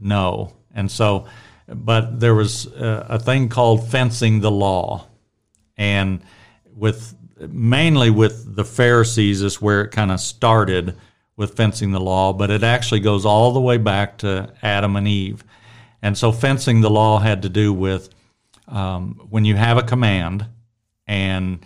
know. 0.00 0.54
And 0.74 0.90
so, 0.90 1.26
but 1.66 2.20
there 2.20 2.34
was 2.34 2.66
a, 2.66 3.06
a 3.10 3.18
thing 3.18 3.48
called 3.48 3.88
fencing 3.88 4.40
the 4.40 4.50
law, 4.50 5.06
and 5.76 6.22
with 6.74 7.14
mainly 7.38 8.10
with 8.10 8.54
the 8.54 8.64
Pharisees 8.64 9.42
is 9.42 9.60
where 9.60 9.82
it 9.82 9.90
kind 9.90 10.10
of 10.10 10.20
started 10.20 10.96
with 11.36 11.56
fencing 11.56 11.92
the 11.92 12.00
law, 12.00 12.32
but 12.32 12.50
it 12.50 12.62
actually 12.62 13.00
goes 13.00 13.26
all 13.26 13.52
the 13.52 13.60
way 13.60 13.76
back 13.76 14.18
to 14.18 14.52
Adam 14.62 14.96
and 14.96 15.06
Eve. 15.06 15.44
And 16.02 16.16
so 16.16 16.32
fencing 16.32 16.80
the 16.80 16.90
law 16.90 17.18
had 17.18 17.42
to 17.42 17.48
do 17.48 17.72
with 17.72 18.10
um, 18.68 19.20
when 19.30 19.44
you 19.44 19.56
have 19.56 19.78
a 19.78 19.82
command 19.82 20.46
and 21.06 21.64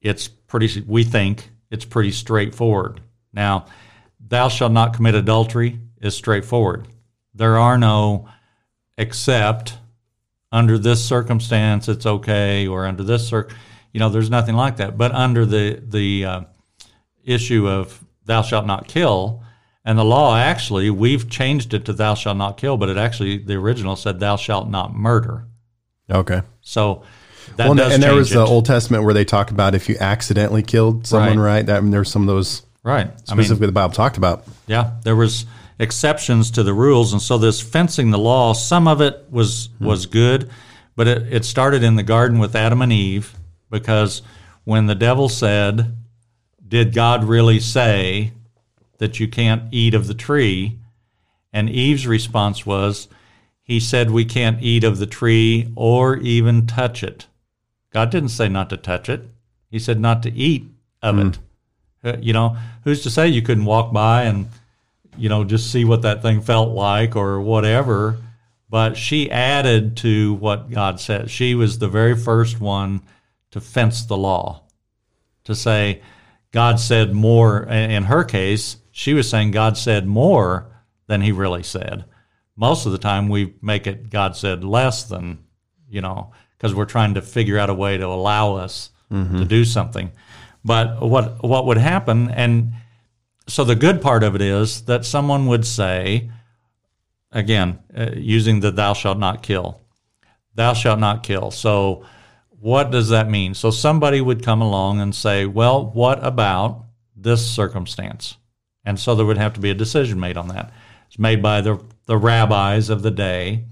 it's 0.00 0.28
pretty, 0.28 0.82
we 0.86 1.04
think 1.04 1.50
it's 1.70 1.84
pretty 1.84 2.10
straightforward. 2.10 3.00
Now, 3.32 3.66
thou 4.20 4.48
shalt 4.48 4.72
not 4.72 4.94
commit 4.94 5.14
adultery 5.14 5.78
is 6.00 6.14
straightforward. 6.14 6.88
There 7.34 7.58
are 7.58 7.78
no 7.78 8.28
except 8.98 9.78
under 10.50 10.76
this 10.76 11.02
circumstance 11.02 11.88
it's 11.88 12.04
okay 12.04 12.66
or 12.66 12.86
under 12.86 13.02
this 13.02 13.26
cir- 13.26 13.48
you 13.92 13.98
know 13.98 14.10
there's 14.10 14.30
nothing 14.30 14.54
like 14.54 14.76
that 14.76 14.98
but 14.98 15.10
under 15.12 15.46
the 15.46 15.82
the 15.88 16.24
uh, 16.24 16.40
issue 17.24 17.66
of 17.66 18.04
thou 18.26 18.42
shalt 18.42 18.66
not 18.66 18.86
kill 18.86 19.42
and 19.84 19.98
the 19.98 20.04
law 20.04 20.36
actually, 20.36 20.90
we've 20.90 21.28
changed 21.28 21.74
it 21.74 21.84
to 21.86 21.92
thou 21.92 22.14
shalt 22.14 22.36
not 22.36 22.56
kill, 22.56 22.76
but 22.76 22.88
it 22.88 22.96
actually, 22.96 23.38
the 23.38 23.54
original 23.54 23.96
said 23.96 24.20
thou 24.20 24.36
shalt 24.36 24.68
not 24.68 24.94
murder. 24.94 25.46
Okay. 26.10 26.42
So 26.60 27.02
that 27.56 27.66
well, 27.66 27.74
does 27.74 27.94
And 27.94 28.02
there 28.02 28.14
was 28.14 28.30
it. 28.30 28.36
the 28.36 28.44
Old 28.44 28.64
Testament 28.64 29.04
where 29.04 29.14
they 29.14 29.24
talk 29.24 29.50
about 29.50 29.74
if 29.74 29.88
you 29.88 29.96
accidentally 29.98 30.62
killed 30.62 31.06
someone, 31.06 31.38
right? 31.38 31.54
right? 31.56 31.66
That, 31.66 31.78
I 31.78 31.80
mean, 31.80 31.90
there's 31.90 32.10
some 32.10 32.22
of 32.22 32.28
those 32.28 32.62
right 32.84 33.06
specifically 33.20 33.56
I 33.56 33.60
mean, 33.60 33.66
the 33.66 33.72
Bible 33.72 33.94
talked 33.94 34.16
about. 34.16 34.44
Yeah, 34.66 34.92
there 35.04 35.16
was 35.16 35.46
exceptions 35.78 36.50
to 36.52 36.62
the 36.62 36.74
rules, 36.74 37.12
and 37.12 37.20
so 37.20 37.38
this 37.38 37.60
fencing 37.60 38.10
the 38.10 38.18
law, 38.18 38.52
some 38.52 38.86
of 38.86 39.00
it 39.00 39.26
was 39.30 39.68
hmm. 39.78 39.86
was 39.86 40.06
good, 40.06 40.50
but 40.96 41.08
it, 41.08 41.32
it 41.32 41.44
started 41.44 41.82
in 41.82 41.96
the 41.96 42.02
garden 42.02 42.38
with 42.38 42.54
Adam 42.54 42.82
and 42.82 42.92
Eve 42.92 43.34
because 43.70 44.22
when 44.64 44.86
the 44.86 44.94
devil 44.94 45.28
said, 45.28 45.96
"Did 46.66 46.94
God 46.94 47.24
really 47.24 47.60
say?" 47.60 48.32
That 49.02 49.18
you 49.18 49.26
can't 49.26 49.64
eat 49.72 49.94
of 49.94 50.06
the 50.06 50.14
tree. 50.14 50.78
And 51.52 51.68
Eve's 51.68 52.06
response 52.06 52.64
was, 52.64 53.08
He 53.64 53.80
said 53.80 54.12
we 54.12 54.24
can't 54.24 54.62
eat 54.62 54.84
of 54.84 54.98
the 54.98 55.08
tree 55.08 55.72
or 55.74 56.18
even 56.18 56.68
touch 56.68 57.02
it. 57.02 57.26
God 57.90 58.10
didn't 58.10 58.28
say 58.28 58.48
not 58.48 58.70
to 58.70 58.76
touch 58.76 59.08
it, 59.08 59.28
He 59.68 59.80
said 59.80 59.98
not 59.98 60.22
to 60.22 60.32
eat 60.32 60.70
of 61.02 61.18
it. 61.18 61.38
Uh, 62.04 62.16
you 62.20 62.32
know, 62.32 62.56
who's 62.84 63.02
to 63.02 63.10
say 63.10 63.26
you 63.26 63.42
couldn't 63.42 63.64
walk 63.64 63.92
by 63.92 64.22
and, 64.22 64.48
you 65.16 65.28
know, 65.28 65.42
just 65.42 65.72
see 65.72 65.84
what 65.84 66.02
that 66.02 66.22
thing 66.22 66.40
felt 66.40 66.70
like 66.70 67.16
or 67.16 67.40
whatever? 67.40 68.18
But 68.70 68.96
she 68.96 69.32
added 69.32 69.96
to 69.98 70.34
what 70.34 70.70
God 70.70 71.00
said. 71.00 71.28
She 71.28 71.56
was 71.56 71.80
the 71.80 71.88
very 71.88 72.16
first 72.16 72.60
one 72.60 73.02
to 73.50 73.60
fence 73.60 74.04
the 74.04 74.16
law, 74.16 74.62
to 75.42 75.56
say, 75.56 76.02
God 76.52 76.78
said 76.78 77.14
more. 77.14 77.64
In 77.64 78.04
her 78.04 78.22
case, 78.22 78.76
she 78.92 79.14
was 79.14 79.28
saying 79.28 79.50
God 79.50 79.76
said 79.76 80.06
more 80.06 80.70
than 81.08 81.22
he 81.22 81.32
really 81.32 81.62
said. 81.62 82.04
Most 82.54 82.86
of 82.86 82.92
the 82.92 82.98
time, 82.98 83.28
we 83.28 83.54
make 83.62 83.86
it 83.86 84.10
God 84.10 84.36
said 84.36 84.62
less 84.62 85.04
than, 85.04 85.38
you 85.88 86.02
know, 86.02 86.32
because 86.56 86.74
we're 86.74 86.84
trying 86.84 87.14
to 87.14 87.22
figure 87.22 87.58
out 87.58 87.70
a 87.70 87.74
way 87.74 87.96
to 87.96 88.06
allow 88.06 88.54
us 88.54 88.90
mm-hmm. 89.10 89.38
to 89.38 89.44
do 89.46 89.64
something. 89.64 90.12
But 90.64 91.00
what 91.00 91.42
what 91.42 91.66
would 91.66 91.78
happen, 91.78 92.30
and 92.30 92.74
so 93.48 93.64
the 93.64 93.74
good 93.74 94.00
part 94.02 94.22
of 94.22 94.34
it 94.34 94.42
is 94.42 94.82
that 94.82 95.04
someone 95.04 95.46
would 95.46 95.66
say, 95.66 96.30
again, 97.32 97.78
uh, 97.96 98.10
using 98.14 98.60
the 98.60 98.70
"Thou 98.70 98.92
shalt 98.92 99.18
not 99.18 99.42
kill," 99.42 99.80
"Thou 100.54 100.74
shalt 100.74 101.00
not 101.00 101.22
kill." 101.22 101.50
So, 101.50 102.04
what 102.50 102.90
does 102.90 103.08
that 103.08 103.28
mean? 103.28 103.54
So 103.54 103.70
somebody 103.70 104.20
would 104.20 104.44
come 104.44 104.60
along 104.60 105.00
and 105.00 105.14
say, 105.14 105.46
"Well, 105.46 105.86
what 105.86 106.24
about 106.24 106.84
this 107.16 107.44
circumstance?" 107.50 108.36
And 108.84 108.98
so 108.98 109.14
there 109.14 109.26
would 109.26 109.38
have 109.38 109.54
to 109.54 109.60
be 109.60 109.70
a 109.70 109.74
decision 109.74 110.18
made 110.18 110.36
on 110.36 110.48
that. 110.48 110.72
It's 111.08 111.18
made 111.18 111.42
by 111.42 111.60
the 111.60 111.80
the 112.06 112.16
rabbis 112.16 112.90
of 112.90 113.02
the 113.02 113.10
day, 113.12 113.64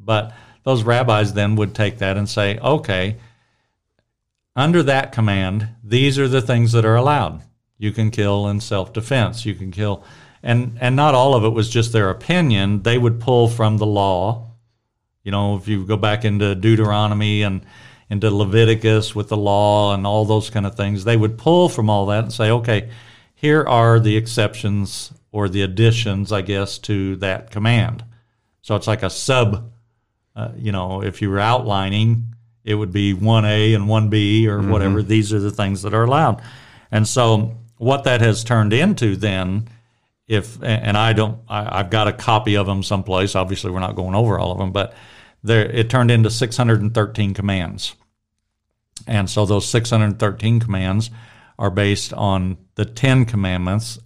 but 0.00 0.32
those 0.62 0.82
rabbis 0.82 1.34
then 1.34 1.54
would 1.56 1.74
take 1.74 1.98
that 1.98 2.16
and 2.16 2.28
say, 2.28 2.58
"Okay." 2.58 3.16
under 4.56 4.82
that 4.82 5.12
command, 5.12 5.68
these 5.82 6.18
are 6.18 6.28
the 6.28 6.42
things 6.42 6.72
that 6.72 6.84
are 6.84 6.96
allowed. 6.96 7.42
You 7.78 7.92
can 7.92 8.10
kill 8.10 8.48
in 8.48 8.60
self 8.60 8.92
defense. 8.92 9.44
You 9.44 9.54
can 9.54 9.70
kill, 9.70 10.04
and 10.42 10.78
and 10.80 10.94
not 10.94 11.14
all 11.14 11.34
of 11.34 11.44
it 11.44 11.50
was 11.50 11.68
just 11.68 11.92
their 11.92 12.10
opinion. 12.10 12.82
They 12.82 12.98
would 12.98 13.20
pull 13.20 13.48
from 13.48 13.78
the 13.78 13.86
law. 13.86 14.50
You 15.24 15.32
know, 15.32 15.56
if 15.56 15.66
you 15.66 15.84
go 15.84 15.96
back 15.96 16.24
into 16.24 16.54
Deuteronomy 16.54 17.42
and 17.42 17.64
into 18.10 18.30
Leviticus 18.30 19.14
with 19.14 19.28
the 19.28 19.36
law 19.36 19.94
and 19.94 20.06
all 20.06 20.24
those 20.24 20.50
kind 20.50 20.66
of 20.66 20.76
things, 20.76 21.04
they 21.04 21.16
would 21.16 21.38
pull 21.38 21.68
from 21.68 21.88
all 21.88 22.06
that 22.06 22.22
and 22.22 22.32
say, 22.32 22.50
okay, 22.50 22.90
here 23.44 23.64
are 23.66 24.00
the 24.00 24.16
exceptions 24.16 25.12
or 25.30 25.48
the 25.48 25.62
additions, 25.62 26.32
I 26.32 26.40
guess, 26.40 26.78
to 26.78 27.16
that 27.16 27.50
command. 27.50 28.04
So 28.62 28.74
it's 28.74 28.86
like 28.86 29.02
a 29.02 29.10
sub. 29.10 29.70
Uh, 30.34 30.52
you 30.56 30.72
know, 30.72 31.02
if 31.02 31.20
you 31.20 31.30
were 31.30 31.38
outlining 31.38 32.34
it 32.64 32.74
would 32.74 32.92
be 32.92 33.14
1A 33.14 33.74
and 33.74 33.84
1B 33.84 34.46
or 34.46 34.58
mm-hmm. 34.58 34.70
whatever. 34.70 35.02
These 35.02 35.32
are 35.32 35.38
the 35.38 35.50
things 35.50 35.82
that 35.82 35.94
are 35.94 36.04
allowed. 36.04 36.42
And 36.90 37.06
so 37.06 37.58
what 37.76 38.04
that 38.04 38.22
has 38.22 38.42
turned 38.42 38.72
into 38.72 39.16
then, 39.16 39.68
if 40.26 40.62
and 40.62 40.96
I 40.96 41.12
don't, 41.12 41.38
I, 41.46 41.78
have 41.78 41.90
got 41.90 42.08
a 42.08 42.12
copy 42.12 42.56
of 42.56 42.66
them 42.66 42.82
someplace. 42.82 43.34
Obviously, 43.34 43.70
we're 43.70 43.80
not 43.80 43.96
going 43.96 44.14
over 44.14 44.38
all 44.38 44.52
of 44.52 44.58
them, 44.58 44.72
but 44.72 44.94
there 45.42 45.70
it 45.70 45.90
turned 45.90 46.10
into 46.10 46.30
613 46.30 47.34
commands. 47.34 47.94
And 49.06 49.28
so 49.28 49.44
those 49.44 49.68
613 49.68 50.60
commands 50.60 51.10
are 51.58 51.70
based 51.70 52.12
on 52.12 52.56
the 52.74 52.84
Ten 52.84 53.24
Commandments, 53.24 53.98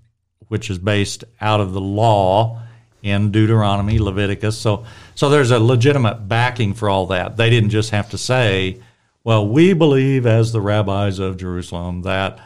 which 0.49 0.71
is 0.71 0.79
based 0.79 1.25
out 1.41 1.61
of 1.61 1.73
the 1.73 1.81
law 1.81 2.61
in 3.03 3.31
Deuteronomy, 3.31 3.99
Leviticus. 3.99 4.59
So, 4.59 4.85
so 5.15 5.29
there's 5.29 5.51
a 5.51 5.59
legitimate 5.59 6.29
backing 6.29 6.75
for 6.75 6.89
all 6.89 7.07
that. 7.07 7.37
They 7.37 7.51
didn't 7.51 7.71
just 7.71 7.91
have 7.91 8.11
to 8.11 8.19
say, 8.19 8.81
well, 9.25 9.47
we 9.47 9.73
believe 9.73 10.27
as 10.27 10.53
the 10.53 10.61
rabbis 10.61 11.19
of 11.19 11.37
Jerusalem 11.37 12.03
that, 12.03 12.41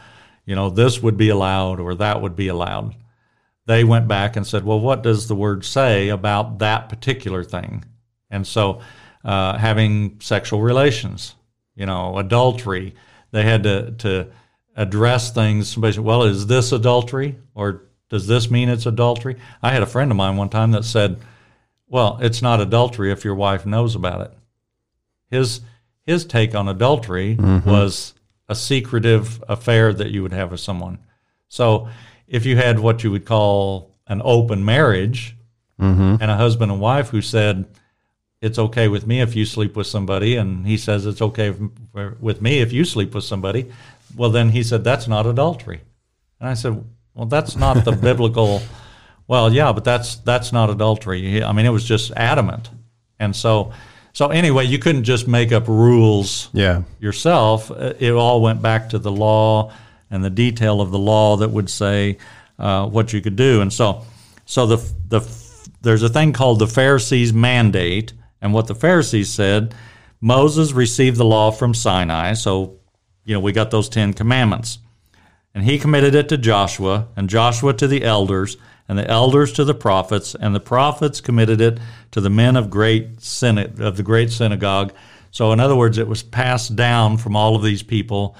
you 0.45 0.55
know, 0.55 0.69
this 0.69 1.01
would 1.01 1.17
be 1.17 1.29
allowed 1.29 1.79
or 1.79 1.95
that 1.95 2.21
would 2.21 2.35
be 2.35 2.47
allowed. 2.47 2.95
They 3.65 3.83
went 3.83 4.07
back 4.07 4.35
and 4.35 4.45
said, 4.45 4.65
well, 4.65 4.79
what 4.79 5.03
does 5.03 5.27
the 5.27 5.35
word 5.35 5.63
say 5.63 6.09
about 6.09 6.59
that 6.59 6.89
particular 6.89 7.43
thing? 7.43 7.85
And 8.29 8.45
so, 8.45 8.81
uh, 9.23 9.57
having 9.57 10.19
sexual 10.19 10.61
relations, 10.61 11.35
you 11.75 11.85
know, 11.85 12.17
adultery, 12.17 12.93
they 13.31 13.43
had 13.43 13.63
to, 13.63 13.91
to 13.99 14.27
address 14.75 15.31
things. 15.31 15.69
Somebody 15.69 15.93
said, 15.93 16.03
well, 16.03 16.23
is 16.23 16.47
this 16.47 16.71
adultery 16.71 17.37
or 17.55 17.83
does 18.09 18.27
this 18.27 18.51
mean 18.51 18.69
it's 18.69 18.85
adultery? 18.85 19.37
I 19.61 19.71
had 19.71 19.81
a 19.81 19.87
friend 19.87 20.11
of 20.11 20.17
mine 20.17 20.37
one 20.37 20.49
time 20.49 20.71
that 20.71 20.85
said, 20.85 21.19
"Well, 21.87 22.19
it's 22.21 22.43
not 22.43 22.61
adultery 22.61 23.11
if 23.11 23.25
your 23.25 23.33
wife 23.33 23.65
knows 23.65 23.95
about 23.95 24.21
it." 24.21 24.33
His 25.31 25.61
his 26.05 26.23
take 26.23 26.53
on 26.53 26.67
adultery 26.67 27.35
mm-hmm. 27.35 27.67
was 27.67 28.13
a 28.47 28.53
secretive 28.53 29.43
affair 29.47 29.93
that 29.93 30.11
you 30.11 30.21
would 30.21 30.31
have 30.31 30.51
with 30.51 30.59
someone. 30.59 30.99
So, 31.47 31.87
if 32.27 32.45
you 32.45 32.55
had 32.55 32.79
what 32.79 33.03
you 33.03 33.09
would 33.09 33.25
call 33.25 33.95
an 34.05 34.21
open 34.23 34.63
marriage 34.63 35.35
mm-hmm. 35.79 36.17
and 36.21 36.29
a 36.29 36.35
husband 36.35 36.71
and 36.71 36.79
wife 36.79 37.09
who 37.09 37.21
said, 37.21 37.65
it's 38.41 38.59
okay 38.59 38.89
with 38.89 39.07
me 39.07 39.21
if 39.21 39.35
you 39.35 39.45
sleep 39.45 39.75
with 39.75 39.87
somebody, 39.87 40.35
and 40.35 40.67
he 40.67 40.77
says 40.77 41.05
it's 41.05 41.21
okay 41.21 41.55
with 42.19 42.41
me 42.41 42.59
if 42.59 42.73
you 42.73 42.83
sleep 42.83 43.15
with 43.15 43.23
somebody. 43.23 43.71
Well, 44.15 44.29
then 44.29 44.49
he 44.49 44.63
said 44.63 44.83
that's 44.83 45.07
not 45.07 45.25
adultery, 45.25 45.81
and 46.39 46.49
I 46.49 46.53
said, 46.53 46.83
well, 47.13 47.25
that's 47.25 47.55
not 47.55 47.85
the 47.85 47.91
biblical. 48.09 48.61
Well, 49.27 49.53
yeah, 49.53 49.71
but 49.71 49.83
that's 49.83 50.17
that's 50.17 50.51
not 50.51 50.69
adultery. 50.69 51.43
I 51.43 51.51
mean, 51.51 51.65
it 51.65 51.69
was 51.69 51.85
just 51.85 52.11
adamant, 52.15 52.69
and 53.19 53.35
so 53.35 53.73
so 54.13 54.27
anyway, 54.27 54.65
you 54.65 54.77
couldn't 54.77 55.05
just 55.05 55.27
make 55.27 55.51
up 55.51 55.67
rules 55.67 56.49
yeah. 56.53 56.83
yourself. 56.99 57.71
It 57.71 58.11
all 58.11 58.41
went 58.41 58.61
back 58.61 58.89
to 58.89 58.99
the 58.99 59.11
law 59.11 59.73
and 60.11 60.23
the 60.23 60.29
detail 60.29 60.81
of 60.81 60.91
the 60.91 60.99
law 60.99 61.37
that 61.37 61.49
would 61.49 61.69
say 61.69 62.17
uh, 62.59 62.87
what 62.87 63.11
you 63.11 63.21
could 63.21 63.35
do, 63.35 63.61
and 63.61 63.73
so 63.73 64.03
so 64.45 64.67
the 64.67 64.77
the 65.07 65.19
there's 65.81 66.03
a 66.03 66.09
thing 66.09 66.31
called 66.31 66.59
the 66.59 66.67
Pharisees' 66.67 67.33
mandate, 67.33 68.13
and 68.41 68.53
what 68.53 68.67
the 68.67 68.75
Pharisees 68.75 69.29
said. 69.29 69.73
Moses 70.21 70.71
received 70.71 71.17
the 71.17 71.25
law 71.25 71.51
from 71.51 71.73
Sinai, 71.73 72.31
so 72.31 72.79
you 73.25 73.33
know 73.33 73.39
we 73.39 73.51
got 73.51 73.71
those 73.71 73.89
Ten 73.89 74.13
Commandments. 74.13 74.79
And 75.55 75.65
he 75.65 75.77
committed 75.77 76.15
it 76.15 76.29
to 76.29 76.37
Joshua, 76.37 77.07
and 77.15 77.29
Joshua 77.29 77.73
to 77.73 77.87
the 77.87 78.03
elders, 78.03 78.57
and 78.87 78.97
the 78.97 79.07
elders 79.07 79.53
to 79.53 79.63
the 79.63 79.75
prophets, 79.75 80.35
and 80.35 80.55
the 80.55 80.59
prophets 80.59 81.21
committed 81.21 81.61
it 81.61 81.79
to 82.11 82.21
the 82.21 82.29
men 82.29 82.55
of 82.55 82.71
great 82.71 83.21
synod, 83.21 83.79
of 83.79 83.97
the 83.97 84.03
great 84.03 84.31
synagogue. 84.31 84.93
So, 85.29 85.51
in 85.51 85.59
other 85.59 85.75
words, 85.75 85.99
it 85.99 86.07
was 86.07 86.23
passed 86.23 86.75
down 86.75 87.17
from 87.17 87.35
all 87.35 87.55
of 87.55 87.63
these 87.63 87.83
people 87.83 88.35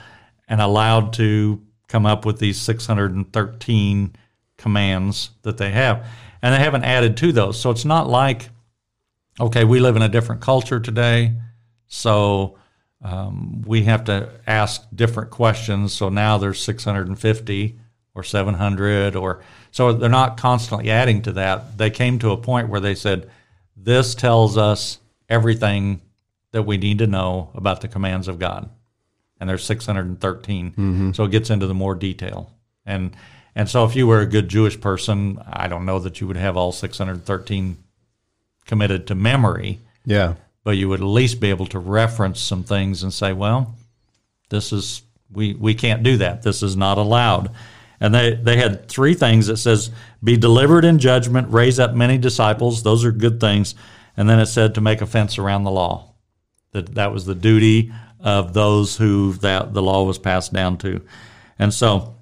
and 0.47 0.59
allowed 0.59 1.13
to 1.13 1.61
come 1.87 2.05
up 2.05 2.25
with 2.25 2.39
these 2.39 2.59
613 2.59 4.15
commands 4.57 5.29
that 5.43 5.57
they 5.57 5.71
have. 5.71 6.07
And 6.41 6.53
they 6.53 6.59
haven't 6.59 6.83
added 6.83 7.17
to 7.17 7.31
those. 7.31 7.59
So 7.59 7.69
it's 7.69 7.85
not 7.85 8.09
like, 8.09 8.49
okay, 9.39 9.63
we 9.63 9.79
live 9.79 9.95
in 9.95 10.01
a 10.01 10.09
different 10.09 10.41
culture 10.41 10.79
today. 10.79 11.33
So 11.87 12.57
um, 13.03 13.61
we 13.63 13.83
have 13.83 14.05
to 14.05 14.29
ask 14.47 14.81
different 14.95 15.29
questions. 15.29 15.93
So 15.93 16.09
now 16.09 16.37
there's 16.37 16.61
650 16.61 17.79
or 18.15 18.23
700 18.23 19.15
or 19.15 19.43
so 19.71 19.91
they're 19.91 20.09
not 20.09 20.37
constantly 20.37 20.89
adding 20.89 21.21
to 21.23 21.33
that. 21.33 21.77
They 21.77 21.89
came 21.89 22.19
to 22.19 22.31
a 22.31 22.37
point 22.37 22.69
where 22.69 22.79
they 22.79 22.95
said, 22.95 23.29
this 23.75 24.15
tells 24.15 24.57
us 24.57 24.99
everything 25.27 26.01
that 26.51 26.63
we 26.63 26.77
need 26.77 26.99
to 26.99 27.07
know 27.07 27.49
about 27.55 27.81
the 27.81 27.87
commands 27.87 28.27
of 28.27 28.39
God. 28.39 28.69
And 29.39 29.49
there's 29.49 29.65
613. 29.65 30.71
Mm-hmm. 30.71 31.11
So 31.11 31.25
it 31.25 31.31
gets 31.31 31.49
into 31.49 31.67
the 31.67 31.73
more 31.73 31.95
detail. 31.95 32.51
And 32.85 33.15
and 33.55 33.69
so 33.69 33.85
if 33.85 33.95
you 33.95 34.07
were 34.07 34.21
a 34.21 34.25
good 34.25 34.49
Jewish 34.49 34.79
person, 34.79 35.39
I 35.45 35.67
don't 35.67 35.85
know 35.85 35.99
that 35.99 36.19
you 36.19 36.27
would 36.27 36.37
have 36.37 36.57
all 36.57 36.71
613 36.71 37.77
committed 38.65 39.07
to 39.07 39.15
memory. 39.15 39.79
Yeah 40.05 40.35
but 40.63 40.77
you 40.77 40.89
would 40.89 41.01
at 41.01 41.05
least 41.05 41.39
be 41.39 41.49
able 41.49 41.65
to 41.67 41.79
reference 41.79 42.39
some 42.39 42.63
things 42.63 43.03
and 43.03 43.13
say, 43.13 43.33
well, 43.33 43.75
this 44.49 44.71
is 44.71 45.01
we 45.31 45.53
we 45.53 45.73
can't 45.73 46.03
do 46.03 46.17
that. 46.17 46.43
This 46.43 46.63
is 46.63 46.75
not 46.75 46.97
allowed. 46.97 47.51
And 47.99 48.13
they, 48.13 48.33
they 48.33 48.57
had 48.57 48.89
three 48.89 49.13
things 49.13 49.47
that 49.47 49.57
says, 49.57 49.89
be 50.21 50.35
delivered 50.35 50.83
in 50.83 50.99
judgment, 50.99 51.53
raise 51.53 51.79
up 51.79 51.93
many 51.93 52.17
disciples. 52.17 52.83
Those 52.83 53.05
are 53.05 53.13
good 53.13 53.39
things. 53.39 53.75
And 54.17 54.29
then 54.29 54.39
it 54.39 54.47
said 54.47 54.75
to 54.75 54.81
make 54.81 54.99
a 55.01 55.05
fence 55.05 55.37
around 55.37 55.63
the 55.63 55.71
law. 55.71 56.13
That 56.71 56.95
that 56.95 57.13
was 57.13 57.25
the 57.25 57.35
duty 57.35 57.93
of 58.19 58.53
those 58.53 58.97
who 58.97 59.33
that 59.33 59.73
the 59.73 59.81
law 59.81 60.03
was 60.03 60.17
passed 60.17 60.53
down 60.53 60.77
to. 60.79 61.01
And 61.59 61.73
so 61.73 62.15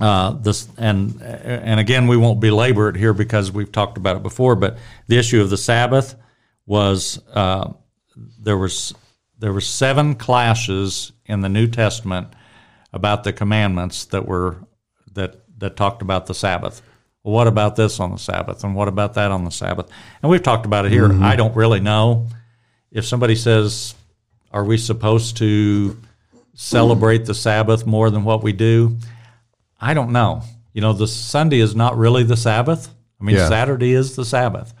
uh, 0.00 0.32
this 0.32 0.68
and 0.78 1.20
and 1.20 1.78
again 1.78 2.06
we 2.06 2.16
won't 2.16 2.40
belabor 2.40 2.88
it 2.88 2.96
here 2.96 3.12
because 3.12 3.50
we've 3.50 3.72
talked 3.72 3.98
about 3.98 4.16
it 4.16 4.22
before, 4.22 4.56
but 4.56 4.78
the 5.08 5.18
issue 5.18 5.40
of 5.40 5.50
the 5.50 5.56
Sabbath 5.56 6.14
was 6.66 7.20
uh, 7.32 7.72
there 8.38 8.56
was 8.58 8.94
there 9.38 9.52
were 9.52 9.60
seven 9.60 10.14
clashes 10.14 11.12
in 11.26 11.40
the 11.40 11.48
New 11.48 11.66
Testament 11.66 12.28
about 12.92 13.24
the 13.24 13.32
commandments 13.32 14.04
that 14.06 14.26
were 14.26 14.58
that 15.12 15.36
that 15.58 15.76
talked 15.76 16.02
about 16.02 16.26
the 16.26 16.34
Sabbath. 16.34 16.82
well, 17.22 17.34
what 17.34 17.46
about 17.46 17.76
this 17.76 18.00
on 18.00 18.10
the 18.10 18.18
Sabbath? 18.18 18.64
And 18.64 18.74
what 18.74 18.88
about 18.88 19.14
that 19.14 19.30
on 19.30 19.44
the 19.44 19.50
Sabbath? 19.50 19.88
And 20.22 20.30
we've 20.30 20.42
talked 20.42 20.66
about 20.66 20.86
it 20.86 20.92
here. 20.92 21.12
I 21.22 21.36
don't 21.36 21.54
really 21.54 21.80
know. 21.80 22.26
If 22.90 23.04
somebody 23.06 23.36
says, 23.36 23.94
are 24.50 24.64
we 24.64 24.76
supposed 24.76 25.36
to 25.38 25.96
celebrate 26.54 27.24
the 27.26 27.34
Sabbath 27.34 27.86
more 27.86 28.10
than 28.10 28.24
what 28.24 28.42
we 28.42 28.52
do? 28.52 28.98
I 29.80 29.94
don't 29.94 30.10
know. 30.12 30.42
You 30.72 30.80
know, 30.80 30.92
the 30.92 31.06
Sunday 31.06 31.60
is 31.60 31.74
not 31.74 31.96
really 31.96 32.24
the 32.24 32.36
Sabbath. 32.36 32.88
I 33.20 33.24
mean, 33.24 33.36
Yeah. 33.36 33.48
Saturday 33.48 33.92
is 33.92 34.16
the 34.16 34.24
Sabbath. 34.24 34.74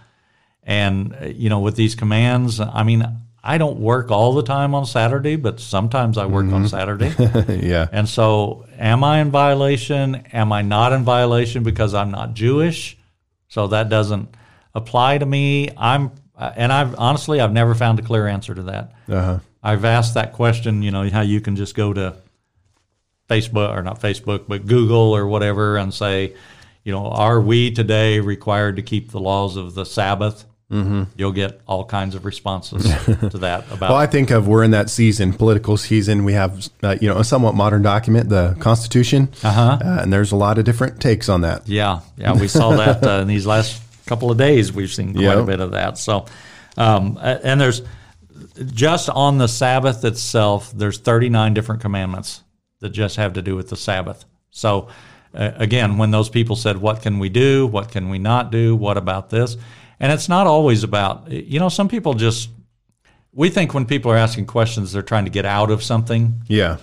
And, 0.62 1.14
uh, 1.20 1.26
you 1.26 1.48
know, 1.48 1.60
with 1.60 1.76
these 1.76 1.94
commands, 1.94 2.60
I 2.60 2.82
mean, 2.82 3.04
I 3.44 3.58
don't 3.58 3.80
work 3.80 4.10
all 4.10 4.34
the 4.34 4.44
time 4.44 4.74
on 4.74 4.86
Saturday, 4.86 5.34
but 5.34 5.58
sometimes 5.58 6.16
I 6.16 6.26
work 6.26 6.52
on 6.52 6.68
Saturday. 6.68 7.12
yeah. 7.66 7.88
And 7.90 8.08
so, 8.08 8.66
am 8.78 9.02
I 9.02 9.20
in 9.20 9.32
violation? 9.32 10.14
Am 10.32 10.52
I 10.52 10.62
not 10.62 10.92
in 10.92 11.02
violation 11.02 11.64
because 11.64 11.92
I'm 11.92 12.12
not 12.12 12.34
Jewish? 12.34 12.96
So 13.48 13.66
that 13.68 13.88
doesn't 13.88 14.32
apply 14.74 15.18
to 15.18 15.26
me. 15.26 15.70
I'm, 15.76 16.12
uh, 16.36 16.52
and 16.54 16.72
I've 16.72 16.98
honestly, 16.98 17.40
I've 17.40 17.52
never 17.52 17.74
found 17.74 17.98
a 17.98 18.02
clear 18.02 18.28
answer 18.28 18.54
to 18.54 18.62
that. 18.62 18.92
Uh-huh. 19.08 19.40
I've 19.60 19.84
asked 19.84 20.14
that 20.14 20.32
question. 20.32 20.82
You 20.82 20.92
know 20.92 21.08
how 21.10 21.20
you 21.22 21.40
can 21.40 21.56
just 21.56 21.74
go 21.74 21.92
to 21.92 22.16
Facebook 23.28 23.76
or 23.76 23.82
not 23.82 24.00
Facebook, 24.00 24.44
but 24.46 24.66
Google 24.66 25.16
or 25.16 25.26
whatever, 25.26 25.76
and 25.76 25.92
say, 25.92 26.34
you 26.84 26.92
know, 26.92 27.06
are 27.06 27.40
we 27.40 27.70
today 27.70 28.20
required 28.20 28.76
to 28.76 28.82
keep 28.82 29.10
the 29.10 29.20
laws 29.20 29.56
of 29.56 29.74
the 29.74 29.84
Sabbath? 29.84 30.44
Mm-hmm. 30.72 31.02
You'll 31.16 31.32
get 31.32 31.60
all 31.66 31.84
kinds 31.84 32.14
of 32.14 32.24
responses 32.24 32.82
to 33.30 33.38
that 33.38 33.70
about 33.70 33.90
Well, 33.90 33.96
I 33.98 34.06
think 34.06 34.30
of 34.30 34.48
we're 34.48 34.64
in 34.64 34.70
that 34.70 34.88
season, 34.88 35.34
political 35.34 35.76
season. 35.76 36.24
We 36.24 36.32
have, 36.32 36.68
uh, 36.82 36.96
you 37.00 37.08
know, 37.08 37.18
a 37.18 37.24
somewhat 37.24 37.54
modern 37.54 37.82
document, 37.82 38.30
the 38.30 38.56
Constitution, 38.58 39.28
Uh-huh. 39.44 39.78
uh, 39.84 39.98
and 40.02 40.10
there's 40.12 40.32
a 40.32 40.36
lot 40.36 40.56
of 40.58 40.64
different 40.64 41.00
takes 41.00 41.28
on 41.28 41.42
that. 41.42 41.68
Yeah, 41.68 42.00
yeah, 42.16 42.32
we 42.34 42.48
saw 42.48 42.74
that 42.76 43.06
uh, 43.06 43.20
in 43.20 43.28
these 43.28 43.46
last 43.46 43.82
couple 44.06 44.30
of 44.30 44.38
days. 44.38 44.72
We've 44.72 44.90
seen 44.90 45.12
quite 45.12 45.38
a 45.38 45.42
bit 45.44 45.60
of 45.60 45.72
that. 45.72 45.98
So, 45.98 46.24
um, 46.78 47.18
and 47.22 47.60
there's 47.60 47.82
just 48.72 49.08
on 49.10 49.38
the 49.38 49.48
Sabbath 49.48 50.04
itself, 50.04 50.72
there's 50.74 50.98
39 50.98 51.54
different 51.54 51.80
commandments 51.82 52.42
that 52.80 52.90
just 52.90 53.16
have 53.16 53.34
to 53.34 53.42
do 53.42 53.56
with 53.56 53.68
the 53.68 53.76
Sabbath. 53.76 54.24
So, 54.50 54.88
uh, 55.34 55.52
again, 55.56 55.98
when 55.98 56.10
those 56.10 56.28
people 56.28 56.56
said, 56.56 56.76
"What 56.78 57.02
can 57.02 57.18
we 57.18 57.28
do? 57.28 57.66
What 57.66 57.90
can 57.90 58.08
we 58.08 58.18
not 58.18 58.50
do? 58.50 58.74
What 58.76 58.96
about 58.96 59.30
this?" 59.30 59.56
And 60.02 60.12
it's 60.12 60.28
not 60.28 60.46
always 60.46 60.82
about, 60.84 61.30
you 61.30 61.58
know, 61.58 61.70
some 61.70 61.88
people 61.88 62.12
just 62.12 62.50
we 63.32 63.48
think 63.48 63.72
when 63.72 63.86
people 63.86 64.10
are 64.12 64.16
asking 64.18 64.44
questions, 64.46 64.92
they're 64.92 65.00
trying 65.02 65.24
to 65.24 65.30
get 65.30 65.46
out 65.46 65.70
of 65.70 65.82
something. 65.82 66.42
Yeah. 66.48 66.76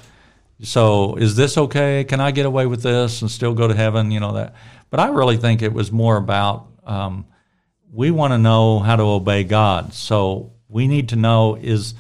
So 0.62 1.16
is 1.16 1.36
this 1.36 1.58
okay? 1.58 2.04
Can 2.06 2.20
I 2.20 2.32
get 2.32 2.46
away 2.48 2.66
with 2.66 2.82
this 2.82 3.22
and 3.22 3.30
still 3.30 3.54
go 3.54 3.68
to 3.68 3.76
heaven? 3.76 4.10
You 4.10 4.20
know 4.20 4.34
that. 4.34 4.56
But 4.90 5.00
I 5.00 5.10
really 5.10 5.38
think 5.38 5.62
it 5.62 5.72
was 5.74 5.92
more 5.92 6.18
about 6.18 6.66
um, 6.86 7.26
we 7.92 8.10
want 8.12 8.34
to 8.34 8.38
know 8.40 8.80
how 8.80 8.96
to 8.96 9.04
obey 9.04 9.44
God. 9.44 9.94
So 9.94 10.54
we 10.68 10.88
need 10.88 11.10
to 11.10 11.16
know 11.16 11.56
is, 11.56 11.94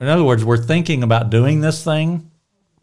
in 0.00 0.06
other 0.08 0.24
words, 0.24 0.44
we're 0.44 0.56
thinking 0.62 1.02
about 1.02 1.30
doing 1.30 1.60
this 1.60 1.82
thing. 1.82 2.30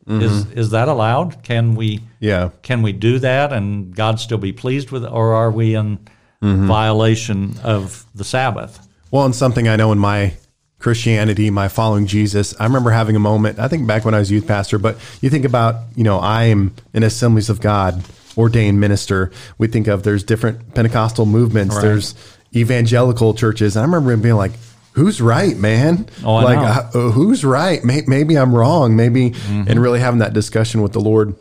Is 0.08 0.46
is 0.52 0.70
that 0.70 0.88
allowed? 0.88 1.42
Can 1.42 1.74
we 1.74 2.02
Yeah. 2.20 2.50
can 2.62 2.84
we 2.84 2.92
do 2.92 3.18
that 3.20 3.52
and 3.52 3.96
God 3.96 4.20
still 4.20 4.38
be 4.38 4.54
pleased 4.54 4.92
with 4.92 5.04
it, 5.04 5.12
or 5.12 5.34
are 5.34 5.50
we 5.50 5.74
in 5.74 5.98
violation 6.42 7.56
of 7.64 8.06
the 8.16 8.24
Sabbath? 8.24 8.80
Well, 9.12 9.26
and 9.26 9.36
something 9.36 9.68
I 9.68 9.76
know 9.76 9.92
in 9.92 10.00
my 10.00 10.34
Christianity, 10.80 11.50
my 11.50 11.68
following 11.68 12.06
Jesus, 12.06 12.54
I 12.60 12.66
remember 12.66 12.92
having 12.92 13.16
a 13.16 13.20
moment, 13.20 13.60
I 13.60 13.68
think 13.68 13.88
back 13.88 14.06
when 14.06 14.14
I 14.14 14.20
was 14.20 14.30
youth 14.30 14.46
pastor, 14.48 14.78
but 14.78 14.98
you 15.22 15.30
think 15.30 15.46
about, 15.46 15.76
you 15.96 16.04
know, 16.04 16.20
I 16.20 16.46
am 16.46 16.74
an 16.94 17.04
Assemblies 17.04 17.50
of 17.50 17.62
God 17.62 18.04
ordained 18.38 18.80
minister. 18.80 19.32
We 19.58 19.68
think 19.68 19.88
of 19.88 20.04
there's 20.04 20.24
different 20.24 20.74
Pentecostal 20.76 21.26
movements, 21.26 21.76
Right. 21.76 21.82
there's 21.82 22.14
evangelical 22.56 23.34
churches. 23.34 23.76
And 23.76 23.82
I 23.84 23.86
remember 23.86 24.16
being 24.18 24.36
like, 24.36 24.52
who's 24.94 25.22
right, 25.22 25.58
man? 25.58 26.08
Oh, 26.24 26.36
I 26.36 26.44
like, 26.56 26.96
uh, 26.96 27.00
who's 27.12 27.44
right? 27.46 27.84
Maybe 27.84 28.36
I'm 28.38 28.54
wrong. 28.54 28.96
Maybe, 28.96 29.32
Mm-hmm. 29.32 29.64
and 29.70 29.82
really 29.82 30.00
having 30.00 30.20
that 30.20 30.34
discussion 30.34 30.82
with 30.82 30.92
the 30.94 31.02
Lord 31.02 31.36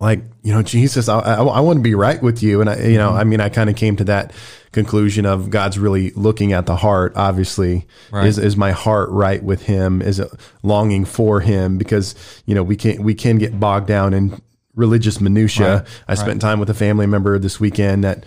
like 0.00 0.22
you 0.42 0.52
know 0.52 0.62
jesus 0.62 1.08
i, 1.08 1.18
I, 1.18 1.34
I 1.42 1.60
want 1.60 1.78
to 1.78 1.82
be 1.82 1.94
right 1.94 2.22
with 2.22 2.42
you 2.42 2.60
and 2.60 2.70
i 2.70 2.76
you 2.82 2.98
know 2.98 3.10
i 3.10 3.24
mean 3.24 3.40
i 3.40 3.48
kind 3.48 3.68
of 3.68 3.76
came 3.76 3.96
to 3.96 4.04
that 4.04 4.32
conclusion 4.72 5.26
of 5.26 5.50
god's 5.50 5.78
really 5.78 6.10
looking 6.12 6.52
at 6.52 6.66
the 6.66 6.76
heart 6.76 7.12
obviously 7.16 7.86
Right. 8.12 8.26
is 8.26 8.38
is 8.38 8.56
my 8.56 8.70
heart 8.72 9.10
right 9.10 9.42
with 9.42 9.62
him 9.62 10.00
is 10.02 10.20
it 10.20 10.30
longing 10.62 11.04
for 11.04 11.40
him 11.40 11.78
because 11.78 12.14
you 12.46 12.54
know 12.54 12.62
we 12.62 12.76
can 12.76 13.02
we 13.02 13.14
can 13.14 13.38
get 13.38 13.58
bogged 13.58 13.88
down 13.88 14.14
in 14.14 14.40
religious 14.76 15.20
minutia 15.20 15.78
Right. 15.78 15.86
i 16.06 16.14
spent 16.14 16.40
time 16.40 16.60
with 16.60 16.70
a 16.70 16.74
family 16.74 17.06
member 17.06 17.36
this 17.40 17.58
weekend 17.58 18.04
that 18.04 18.24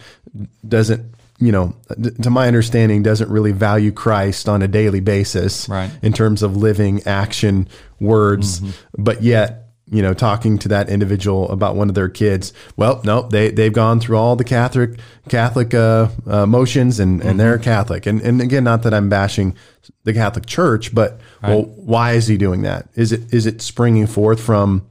doesn't 0.67 1.05
you 1.39 1.51
know 1.51 1.73
to 2.21 2.29
my 2.29 2.47
understanding 2.47 3.01
doesn't 3.01 3.29
really 3.29 3.51
value 3.53 3.91
christ 3.91 4.49
on 4.49 4.61
a 4.61 4.67
daily 4.67 4.99
basis 4.99 5.69
Right. 5.69 5.89
in 6.01 6.11
terms 6.13 6.43
of 6.43 6.57
living 6.57 7.01
action 7.07 7.67
words 7.99 8.59
Mm-hmm. 8.59 9.03
but 9.03 9.23
yet 9.23 9.60
you 9.91 10.01
know 10.01 10.13
talking 10.13 10.57
to 10.57 10.67
that 10.69 10.89
individual 10.89 11.49
about 11.51 11.75
one 11.75 11.89
of 11.89 11.95
their 11.95 12.09
kids 12.09 12.53
well 12.77 13.01
no 13.03 13.21
they 13.29 13.51
they've 13.51 13.73
gone 13.73 13.99
through 13.99 14.17
all 14.17 14.35
the 14.35 14.43
catholic 14.43 14.91
catholic 15.29 15.73
uh, 15.73 16.07
uh, 16.27 16.45
motions 16.45 16.99
and 16.99 17.21
and 17.21 17.39
they're 17.39 17.55
Mm-hmm. 17.55 17.63
catholic 17.63 18.05
and 18.05 18.21
and 18.21 18.41
again 18.41 18.63
not 18.63 18.83
that 18.83 18.93
i'm 18.93 19.09
bashing 19.09 19.53
the 20.05 20.13
catholic 20.13 20.45
church 20.45 20.95
but 20.95 21.19
well 21.43 21.63
why 21.63 22.13
is 22.13 22.27
he 22.27 22.37
doing 22.37 22.61
that 22.63 22.87
is 22.95 23.11
it 23.11 23.33
is 23.33 23.45
it 23.45 23.61
springing 23.61 24.07
forth 24.07 24.39
from 24.41 24.87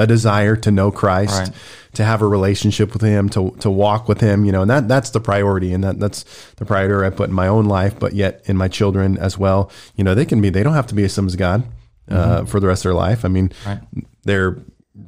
a 0.00 0.06
desire 0.06 0.54
to 0.54 0.70
know 0.70 0.92
Christ, 0.92 1.40
Right. 1.40 1.50
to 1.94 2.04
have 2.04 2.22
a 2.22 2.26
relationship 2.28 2.92
with 2.92 3.02
Him, 3.02 3.28
to 3.30 3.50
to 3.58 3.68
walk 3.68 4.06
with 4.08 4.20
Him, 4.20 4.44
you 4.44 4.52
know, 4.52 4.62
and 4.62 4.70
that 4.70 4.86
that's 4.86 5.10
the 5.10 5.18
priority, 5.18 5.72
and 5.74 5.82
that 5.82 5.98
that's 5.98 6.22
the 6.54 6.64
priority 6.64 7.04
I 7.04 7.10
put 7.10 7.30
in 7.30 7.34
my 7.34 7.48
own 7.48 7.64
life, 7.64 7.98
but 7.98 8.12
yet 8.12 8.40
in 8.44 8.56
my 8.56 8.68
children 8.68 9.18
as 9.18 9.36
well. 9.36 9.72
You 9.96 10.04
know, 10.04 10.14
they 10.14 10.24
can 10.24 10.40
be, 10.40 10.50
they 10.50 10.62
don't 10.62 10.74
have 10.74 10.86
to 10.86 10.94
be 10.94 11.02
a 11.02 11.08
Sims 11.08 11.34
God 11.34 11.64
uh, 12.08 12.44
for 12.44 12.60
the 12.60 12.68
rest 12.68 12.84
of 12.84 12.90
their 12.90 12.94
life. 12.94 13.24
I 13.24 13.28
mean, 13.28 13.50
Right. 13.66 13.80
They're 14.28 14.58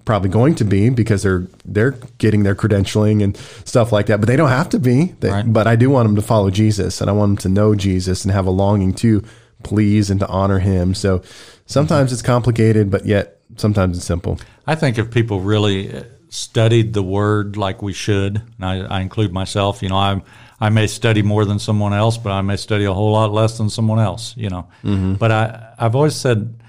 probably 0.05 0.31
going 0.31 0.55
to 0.57 0.65
be 0.65 0.89
because 0.89 1.23
they're 1.23 1.47
they're 1.65 1.93
getting 2.19 2.43
their 2.43 2.55
credentialing 2.55 3.23
and 3.23 3.37
stuff 3.37 3.93
like 3.93 4.07
that, 4.07 4.19
but 4.19 4.27
they 4.27 4.37
don't 4.37 4.49
have 4.49 4.71
to 4.71 4.79
be. 4.79 5.15
They, 5.21 5.31
Right. 5.31 5.53
But 5.53 5.67
I 5.67 5.77
do 5.77 5.91
want 5.91 6.09
them 6.09 6.17
to 6.17 6.23
follow 6.23 6.51
Jesus, 6.51 7.01
and 7.01 7.11
I 7.11 7.13
want 7.13 7.31
them 7.31 7.37
to 7.39 7.49
know 7.49 7.75
Jesus 7.75 8.25
and 8.25 8.33
have 8.33 8.47
a 8.47 8.51
longing 8.51 8.95
to 8.95 9.23
please 9.63 10.11
and 10.11 10.19
to 10.21 10.27
honor 10.29 10.59
Him. 10.59 10.95
So 10.95 11.23
sometimes 11.67 12.13
it's 12.13 12.23
complicated, 12.23 12.91
but 12.91 13.05
yet 13.05 13.41
sometimes 13.57 13.99
it's 13.99 14.07
simple. 14.07 14.41
I 14.67 14.75
think 14.75 14.99
if 14.99 15.11
people 15.11 15.41
really 15.41 15.95
uh, 15.95 16.05
studied 16.31 16.95
the 16.95 17.03
word 17.03 17.57
like 17.57 17.83
we 17.83 17.93
should, 17.93 18.37
and 18.57 18.65
I, 18.65 18.99
I 18.99 19.01
include 19.01 19.33
myself, 19.33 19.83
you 19.83 19.91
know, 19.91 19.97
I 19.97 20.23
I 20.63 20.69
may 20.69 20.87
study 20.87 21.23
more 21.23 21.45
than 21.45 21.59
someone 21.59 21.95
else, 21.95 22.19
but 22.19 22.33
I 22.33 22.43
may 22.43 22.57
study 22.57 22.85
a 22.85 22.93
whole 22.93 23.13
lot 23.13 23.33
less 23.33 23.59
than 23.59 23.71
someone 23.71 23.99
else, 23.99 24.35
you 24.37 24.51
know. 24.51 24.69
But 25.19 25.31
I 25.33 25.75
I've 25.79 25.95
always 25.95 26.15
said, 26.15 26.60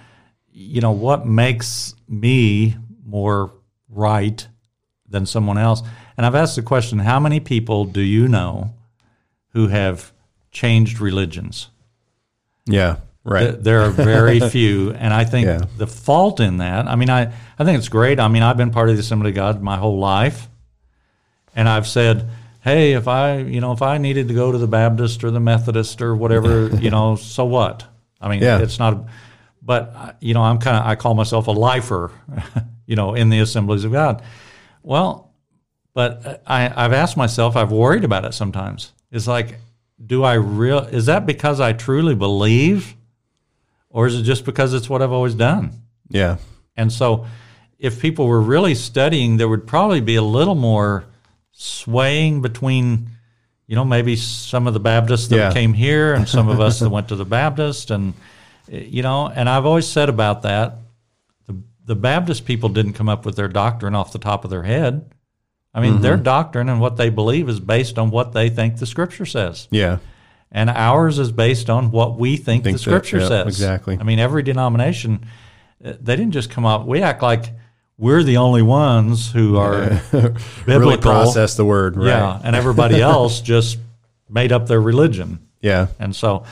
you 0.51 0.81
know, 0.81 0.91
what 0.91 1.25
makes 1.25 1.95
me 2.07 2.75
more 3.05 3.51
right 3.89 4.47
than 5.07 5.25
someone 5.25 5.57
else? 5.57 5.81
And 6.17 6.25
I've 6.25 6.35
asked 6.35 6.55
the 6.55 6.61
question, 6.61 6.99
how 6.99 7.19
many 7.19 7.39
people 7.39 7.85
do 7.85 8.01
you 8.01 8.27
know 8.27 8.73
who 9.49 9.67
have 9.67 10.11
changed 10.51 10.99
religions? 10.99 11.69
Yeah, 12.65 12.97
right. 13.23 13.51
Th- 13.51 13.63
There 13.63 13.81
are 13.81 13.89
very 13.89 14.39
few, 14.49 14.91
and 14.91 15.13
I 15.13 15.23
think 15.25 15.47
Yeah. 15.47 15.61
the 15.77 15.87
fault 15.87 16.39
in 16.39 16.57
that. 16.57 16.87
I 16.87 16.95
mean, 16.95 17.09
I 17.09 17.33
I 17.57 17.63
think 17.63 17.77
it's 17.77 17.89
great. 17.89 18.19
I 18.19 18.27
mean, 18.27 18.43
I've 18.43 18.57
been 18.57 18.71
part 18.71 18.89
of 18.89 18.95
the 18.95 19.01
Assembly 19.01 19.29
of 19.29 19.35
God 19.35 19.61
my 19.61 19.77
whole 19.77 19.97
life, 19.99 20.47
and 21.55 21.67
I've 21.67 21.87
said, 21.87 22.29
hey, 22.61 22.93
if 22.93 23.07
I 23.07 23.37
you 23.39 23.59
know 23.61 23.71
if 23.71 23.81
I 23.81 23.97
needed 23.97 24.27
to 24.27 24.33
go 24.33 24.51
to 24.51 24.57
the 24.57 24.67
Baptist 24.67 25.23
or 25.23 25.31
the 25.31 25.39
Methodist 25.39 26.01
or 26.01 26.15
whatever, 26.15 26.67
you 26.79 26.89
know, 26.91 27.15
so 27.15 27.45
what? 27.45 27.83
I 28.21 28.29
mean, 28.29 28.41
Yeah. 28.41 28.59
it's 28.59 28.77
not. 28.79 29.05
But 29.61 29.93
uh, 29.95 30.13
you 30.19 30.33
know, 30.33 30.41
I'm 30.41 30.57
kind 30.59 30.77
of 30.77 30.85
I 30.85 30.95
call 30.95 31.13
myself 31.13 31.47
a 31.47 31.51
lifer, 31.51 32.11
you 32.85 32.95
know, 32.95 33.13
in 33.13 33.29
the 33.29 33.39
Assemblies 33.39 33.83
of 33.83 33.91
God. 33.91 34.23
Well, 34.83 35.31
but 35.93 36.41
I, 36.47 36.71
I've 36.75 36.93
asked 36.93 37.17
myself, 37.17 37.55
I've 37.55 37.71
worried 37.71 38.03
about 38.03 38.25
it 38.25 38.33
sometimes. 38.33 38.93
It's 39.11 39.27
like, 39.27 39.59
do 40.03 40.23
I 40.23 40.33
real? 40.35 40.79
Is 40.79 41.05
that 41.07 41.25
because 41.25 41.59
I 41.59 41.73
truly 41.73 42.15
believe, 42.15 42.95
or 43.89 44.07
is 44.07 44.17
it 44.19 44.23
just 44.23 44.45
because 44.45 44.73
it's 44.73 44.89
what 44.89 45.01
I've 45.01 45.11
always 45.11 45.35
done? 45.35 45.73
Yeah, 46.09 46.37
And 46.75 46.91
so, 46.91 47.25
if 47.79 48.01
people 48.01 48.27
were 48.27 48.41
really 48.41 48.75
studying, 48.75 49.37
there 49.37 49.47
would 49.47 49.65
probably 49.67 50.01
be 50.01 50.15
a 50.15 50.21
little 50.21 50.55
more 50.55 51.05
swaying 51.51 52.41
between, 52.41 53.09
you 53.67 53.75
know, 53.75 53.85
maybe 53.85 54.15
some 54.15 54.67
of 54.67 54.73
the 54.73 54.79
Baptists 54.79 55.27
that 55.29 55.35
Yeah. 55.37 55.51
came 55.53 55.73
here 55.73 56.13
and 56.13 56.27
some 56.27 56.49
of 56.49 56.59
us 56.59 56.79
that 56.79 56.89
went 56.89 57.07
to 57.09 57.15
the 57.15 57.25
Baptist, 57.25 57.91
and 57.91 58.13
you 58.71 59.03
know, 59.03 59.27
and 59.27 59.49
I've 59.49 59.65
always 59.65 59.87
said 59.87 60.09
about 60.09 60.43
that, 60.43 60.77
the 61.47 61.57
the 61.85 61.95
Baptist 61.95 62.45
people 62.45 62.69
didn't 62.69 62.93
come 62.93 63.09
up 63.09 63.25
with 63.25 63.35
their 63.35 63.47
doctrine 63.47 63.95
off 63.95 64.13
the 64.13 64.19
top 64.19 64.43
of 64.43 64.49
their 64.49 64.63
head. 64.63 65.13
I 65.73 65.79
mean, 65.79 66.01
their 66.01 66.17
doctrine 66.17 66.67
and 66.67 66.81
what 66.81 66.97
they 66.97 67.09
believe 67.09 67.47
is 67.47 67.61
based 67.61 67.97
on 67.97 68.11
what 68.11 68.33
they 68.33 68.49
think 68.49 68.77
the 68.77 68.85
Scripture 68.85 69.25
says 69.25 69.69
yeah, 69.71 69.99
and 70.51 70.69
ours 70.69 71.17
is 71.17 71.31
based 71.31 71.69
on 71.69 71.91
what 71.91 72.17
we 72.17 72.35
think, 72.35 72.65
Think 72.65 72.77
the 72.77 72.83
that, 72.83 72.89
scripture 72.89 73.19
yeah, 73.19 73.27
says. 73.27 73.47
exactly. 73.47 73.97
I 73.99 74.03
mean, 74.03 74.19
every 74.19 74.43
denomination, 74.43 75.25
uh, 75.83 75.93
they 76.01 76.15
didn't 76.17 76.33
just 76.33 76.49
come 76.49 76.65
up. 76.65 76.85
We 76.85 77.01
act 77.01 77.21
like 77.21 77.45
we're 77.97 78.23
the 78.23 78.37
only 78.37 78.61
ones 78.61 79.31
who 79.31 79.57
are 79.57 80.01
biblical. 80.11 80.39
Really 80.65 80.97
process 80.97 81.55
the 81.55 81.63
word. 81.65 81.95
Right. 81.95 82.07
Yeah, 82.07 82.41
and 82.43 82.55
everybody 82.55 83.01
else 83.01 83.39
just 83.39 83.77
made 84.29 84.51
up 84.51 84.67
their 84.67 84.81
religion. 84.81 85.39
Yeah. 85.61 85.87
And 85.99 86.13
so, 86.15 86.43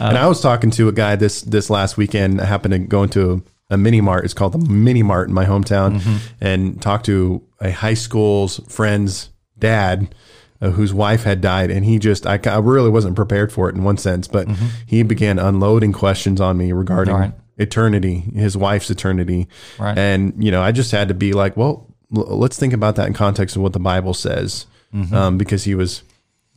and 0.00 0.16
I 0.18 0.26
was 0.26 0.40
talking 0.40 0.70
to 0.72 0.88
a 0.88 0.92
guy 0.92 1.16
this 1.16 1.42
this 1.42 1.70
last 1.70 1.96
weekend. 1.96 2.40
I 2.40 2.44
happened 2.44 2.72
to 2.72 2.78
go 2.78 3.02
into 3.02 3.32
a, 3.70 3.74
a 3.74 3.76
mini 3.76 4.00
mart. 4.00 4.24
It's 4.24 4.34
called 4.34 4.52
the 4.52 4.58
Mini 4.58 5.02
Mart 5.02 5.28
in 5.28 5.34
my 5.34 5.44
hometown, 5.44 6.20
and 6.40 6.80
talked 6.80 7.06
to 7.06 7.42
a 7.60 7.70
high 7.70 7.94
school's 7.94 8.60
friend's 8.68 9.30
dad. 9.58 10.14
Uh, 10.60 10.70
whose 10.70 10.92
wife 10.92 11.22
had 11.22 11.40
died, 11.40 11.70
and 11.70 11.84
he 11.84 12.00
just, 12.00 12.26
I, 12.26 12.36
I 12.46 12.58
really 12.58 12.90
wasn't 12.90 13.14
prepared 13.14 13.52
for 13.52 13.68
it 13.68 13.76
in 13.76 13.84
one 13.84 13.96
sense, 13.96 14.26
but 14.26 14.48
he 14.88 15.04
began 15.04 15.38
unloading 15.38 15.92
questions 15.92 16.40
on 16.40 16.56
me 16.58 16.72
regarding 16.72 17.14
Right. 17.14 17.32
eternity, 17.58 18.18
his 18.34 18.56
wife's 18.56 18.90
eternity. 18.90 19.46
Right. 19.78 19.96
And, 19.96 20.32
you 20.42 20.50
know, 20.50 20.60
I 20.60 20.72
just 20.72 20.90
had 20.90 21.06
to 21.08 21.14
be 21.14 21.32
like, 21.32 21.56
well, 21.56 21.86
l- 22.12 22.36
let's 22.38 22.58
think 22.58 22.72
about 22.72 22.96
that 22.96 23.06
in 23.06 23.12
context 23.14 23.54
of 23.54 23.62
what 23.62 23.72
the 23.72 23.78
Bible 23.78 24.14
says. 24.14 24.66
Um, 25.12 25.38
because 25.38 25.62
he 25.62 25.76
was 25.76 26.02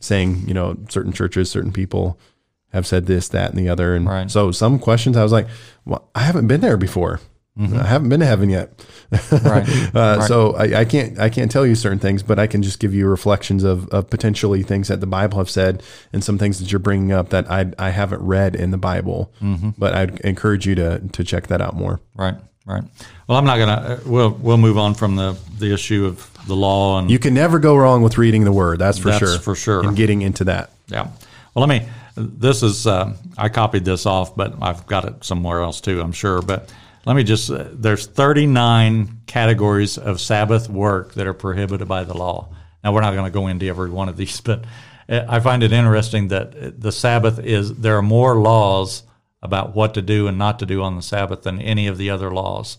saying, 0.00 0.48
you 0.48 0.54
know, 0.54 0.76
certain 0.88 1.12
churches, 1.12 1.48
certain 1.48 1.70
people 1.72 2.18
have 2.72 2.86
said 2.86 3.06
this, 3.06 3.28
that, 3.28 3.50
and 3.50 3.58
the 3.58 3.68
other. 3.68 3.94
And 3.94 4.06
Right. 4.06 4.30
so 4.30 4.50
some 4.52 4.78
questions 4.78 5.16
I 5.16 5.22
was 5.22 5.32
like, 5.32 5.46
well, 5.84 6.08
I 6.14 6.20
haven't 6.20 6.46
been 6.48 6.60
there 6.60 6.76
before. 6.76 7.20
I 7.60 7.84
haven't 7.84 8.08
been 8.08 8.20
to 8.20 8.26
heaven 8.26 8.48
yet. 8.48 8.70
right, 9.30 9.68
Uh, 9.94 10.16
Right. 10.20 10.22
So 10.26 10.54
I, 10.56 10.80
I 10.80 10.84
can't 10.86 11.18
I 11.18 11.28
can't 11.28 11.50
tell 11.50 11.66
you 11.66 11.74
certain 11.74 11.98
things, 11.98 12.22
but 12.22 12.38
I 12.38 12.46
can 12.46 12.62
just 12.62 12.78
give 12.78 12.94
you 12.94 13.06
reflections 13.06 13.62
of, 13.62 13.88
of 13.90 14.08
potentially 14.08 14.62
things 14.62 14.88
that 14.88 15.00
the 15.00 15.06
Bible 15.06 15.36
have 15.36 15.50
said 15.50 15.82
and 16.14 16.24
some 16.24 16.38
things 16.38 16.60
that 16.60 16.72
you're 16.72 16.78
bringing 16.78 17.12
up 17.12 17.28
that 17.28 17.50
I 17.50 17.70
I 17.78 17.90
haven't 17.90 18.22
read 18.22 18.56
in 18.56 18.70
the 18.70 18.78
Bible. 18.78 19.30
Mm-hmm. 19.42 19.70
But 19.76 19.92
I'd 19.94 20.20
encourage 20.20 20.66
you 20.66 20.74
to 20.76 21.00
to 21.00 21.24
check 21.24 21.48
that 21.48 21.60
out 21.60 21.76
more. 21.76 22.00
right, 22.16 22.36
right. 22.64 22.84
Well, 23.28 23.36
I'm 23.36 23.44
not 23.44 23.58
gonna. 23.58 23.72
Uh, 23.72 24.00
we'll 24.06 24.30
we'll 24.30 24.56
move 24.56 24.78
on 24.78 24.94
from 24.94 25.16
the 25.16 25.36
the 25.58 25.74
issue 25.74 26.06
of 26.06 26.30
the 26.46 26.56
law 26.56 26.98
and 27.00 27.10
You 27.10 27.18
can 27.18 27.34
never 27.34 27.58
go 27.58 27.76
wrong 27.76 28.00
with 28.00 28.16
reading 28.16 28.44
the 28.44 28.52
Word. 28.52 28.78
That's 28.78 28.96
for 28.96 29.08
That's 29.10 29.18
sure. 29.18 29.38
for 29.40 29.54
sure. 29.54 29.86
And 29.86 29.94
getting 29.94 30.22
into 30.22 30.44
that. 30.44 30.70
Yeah. 30.86 31.08
Well, 31.54 31.66
let 31.66 31.68
me. 31.68 31.88
This 32.16 32.62
is. 32.62 32.86
Uh, 32.86 33.14
I 33.36 33.48
copied 33.48 33.84
this 33.84 34.06
off, 34.06 34.36
but 34.36 34.54
I've 34.62 34.86
got 34.86 35.04
it 35.04 35.24
somewhere 35.24 35.60
else 35.60 35.80
too. 35.80 36.00
I'm 36.00 36.12
sure. 36.12 36.42
But 36.42 36.72
let 37.04 37.16
me 37.16 37.24
just. 37.24 37.50
Uh, 37.50 37.66
there's 37.72 38.06
39 38.06 39.22
categories 39.26 39.98
of 39.98 40.20
Sabbath 40.20 40.68
work 40.68 41.14
that 41.14 41.26
are 41.26 41.34
prohibited 41.34 41.88
by 41.88 42.04
the 42.04 42.16
law. 42.16 42.48
Now 42.82 42.92
we're 42.92 43.00
not 43.00 43.14
going 43.14 43.24
to 43.24 43.30
go 43.30 43.46
into 43.46 43.66
every 43.66 43.90
one 43.90 44.08
of 44.08 44.16
these, 44.16 44.40
but 44.42 44.64
uh, 45.08 45.24
I 45.28 45.40
find 45.40 45.62
it 45.62 45.72
interesting 45.72 46.28
that 46.28 46.80
the 46.80 46.92
Sabbath 46.92 47.38
is. 47.38 47.74
There 47.74 47.96
are 47.96 48.02
more 48.02 48.36
laws 48.36 49.02
about 49.42 49.74
what 49.74 49.94
to 49.94 50.02
do 50.02 50.28
and 50.28 50.38
not 50.38 50.60
to 50.60 50.66
do 50.66 50.82
on 50.82 50.96
the 50.96 51.02
Sabbath 51.02 51.42
than 51.42 51.60
any 51.60 51.88
of 51.88 51.98
the 51.98 52.10
other 52.10 52.30
laws 52.30 52.78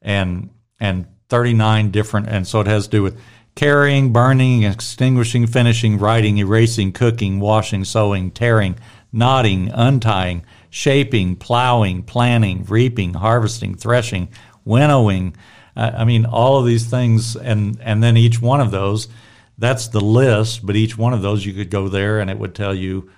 and 0.00 0.50
and 0.80 1.06
39 1.28 1.90
different 1.90 2.28
and 2.28 2.46
so 2.48 2.60
it 2.60 2.66
has 2.66 2.84
to 2.84 2.90
do 2.90 3.02
with 3.02 3.18
carrying 3.54 4.12
burning 4.12 4.62
extinguishing 4.64 5.46
finishing 5.46 5.98
writing 5.98 6.38
erasing 6.38 6.92
cooking 6.92 7.38
washing 7.40 7.84
sewing 7.84 8.30
tearing 8.30 8.76
knotting 9.12 9.70
untying 9.72 10.44
shaping 10.70 11.36
plowing 11.36 12.02
planting 12.02 12.64
reaping 12.64 13.14
harvesting 13.14 13.74
threshing 13.76 14.28
winnowing. 14.64 15.34
Uh, 15.76 15.90
i 15.98 16.04
mean 16.04 16.24
all 16.26 16.58
of 16.58 16.66
these 16.66 16.86
things 16.86 17.36
and 17.36 17.78
and 17.82 18.02
then 18.02 18.16
each 18.16 18.40
one 18.40 18.60
of 18.60 18.70
those 18.70 19.08
that's 19.58 19.88
the 19.88 20.00
list 20.00 20.66
but 20.66 20.74
each 20.74 20.98
one 20.98 21.12
of 21.12 21.22
those 21.22 21.46
you 21.46 21.52
could 21.52 21.70
go 21.70 21.88
there 21.88 22.18
and 22.20 22.28
it 22.30 22.38
would 22.38 22.54
tell 22.54 22.74
you 22.74 23.08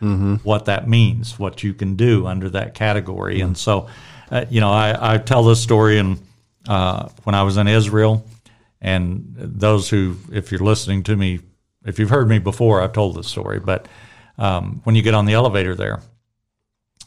what 0.43 0.67
that 0.67 0.87
means 0.89 1.39
what 1.39 1.63
you 1.63 1.73
can 1.73 1.97
do 1.97 2.27
under 2.27 2.51
that 2.51 2.75
category. 2.75 3.41
And 3.41 3.57
so 3.57 3.89
uh, 4.31 4.45
you 4.51 4.61
know 4.61 4.71
I, 4.71 5.15
I 5.15 5.19
tell 5.19 5.45
this 5.45 5.63
story 5.63 5.99
and 5.99 6.19
uh, 6.69 7.09
when 7.25 7.35
I 7.35 7.43
was 7.43 7.57
in 7.57 7.69
Israel. 7.69 8.25
And 8.87 9.35
those 9.37 9.91
who, 9.91 10.17
if 10.31 10.53
you're 10.53 10.61
listening 10.61 11.03
to 11.03 11.17
me, 11.17 11.41
if 11.85 11.99
you've 11.99 12.09
heard 12.09 12.29
me 12.29 12.39
before, 12.39 12.81
I've 12.81 12.93
told 12.93 13.17
this 13.17 13.27
story. 13.27 13.59
But 13.59 13.89
um, 14.39 14.81
when 14.85 14.95
you 14.95 15.03
get 15.03 15.13
on 15.13 15.27
the 15.27 15.33
elevator 15.33 15.75
there, 15.75 16.03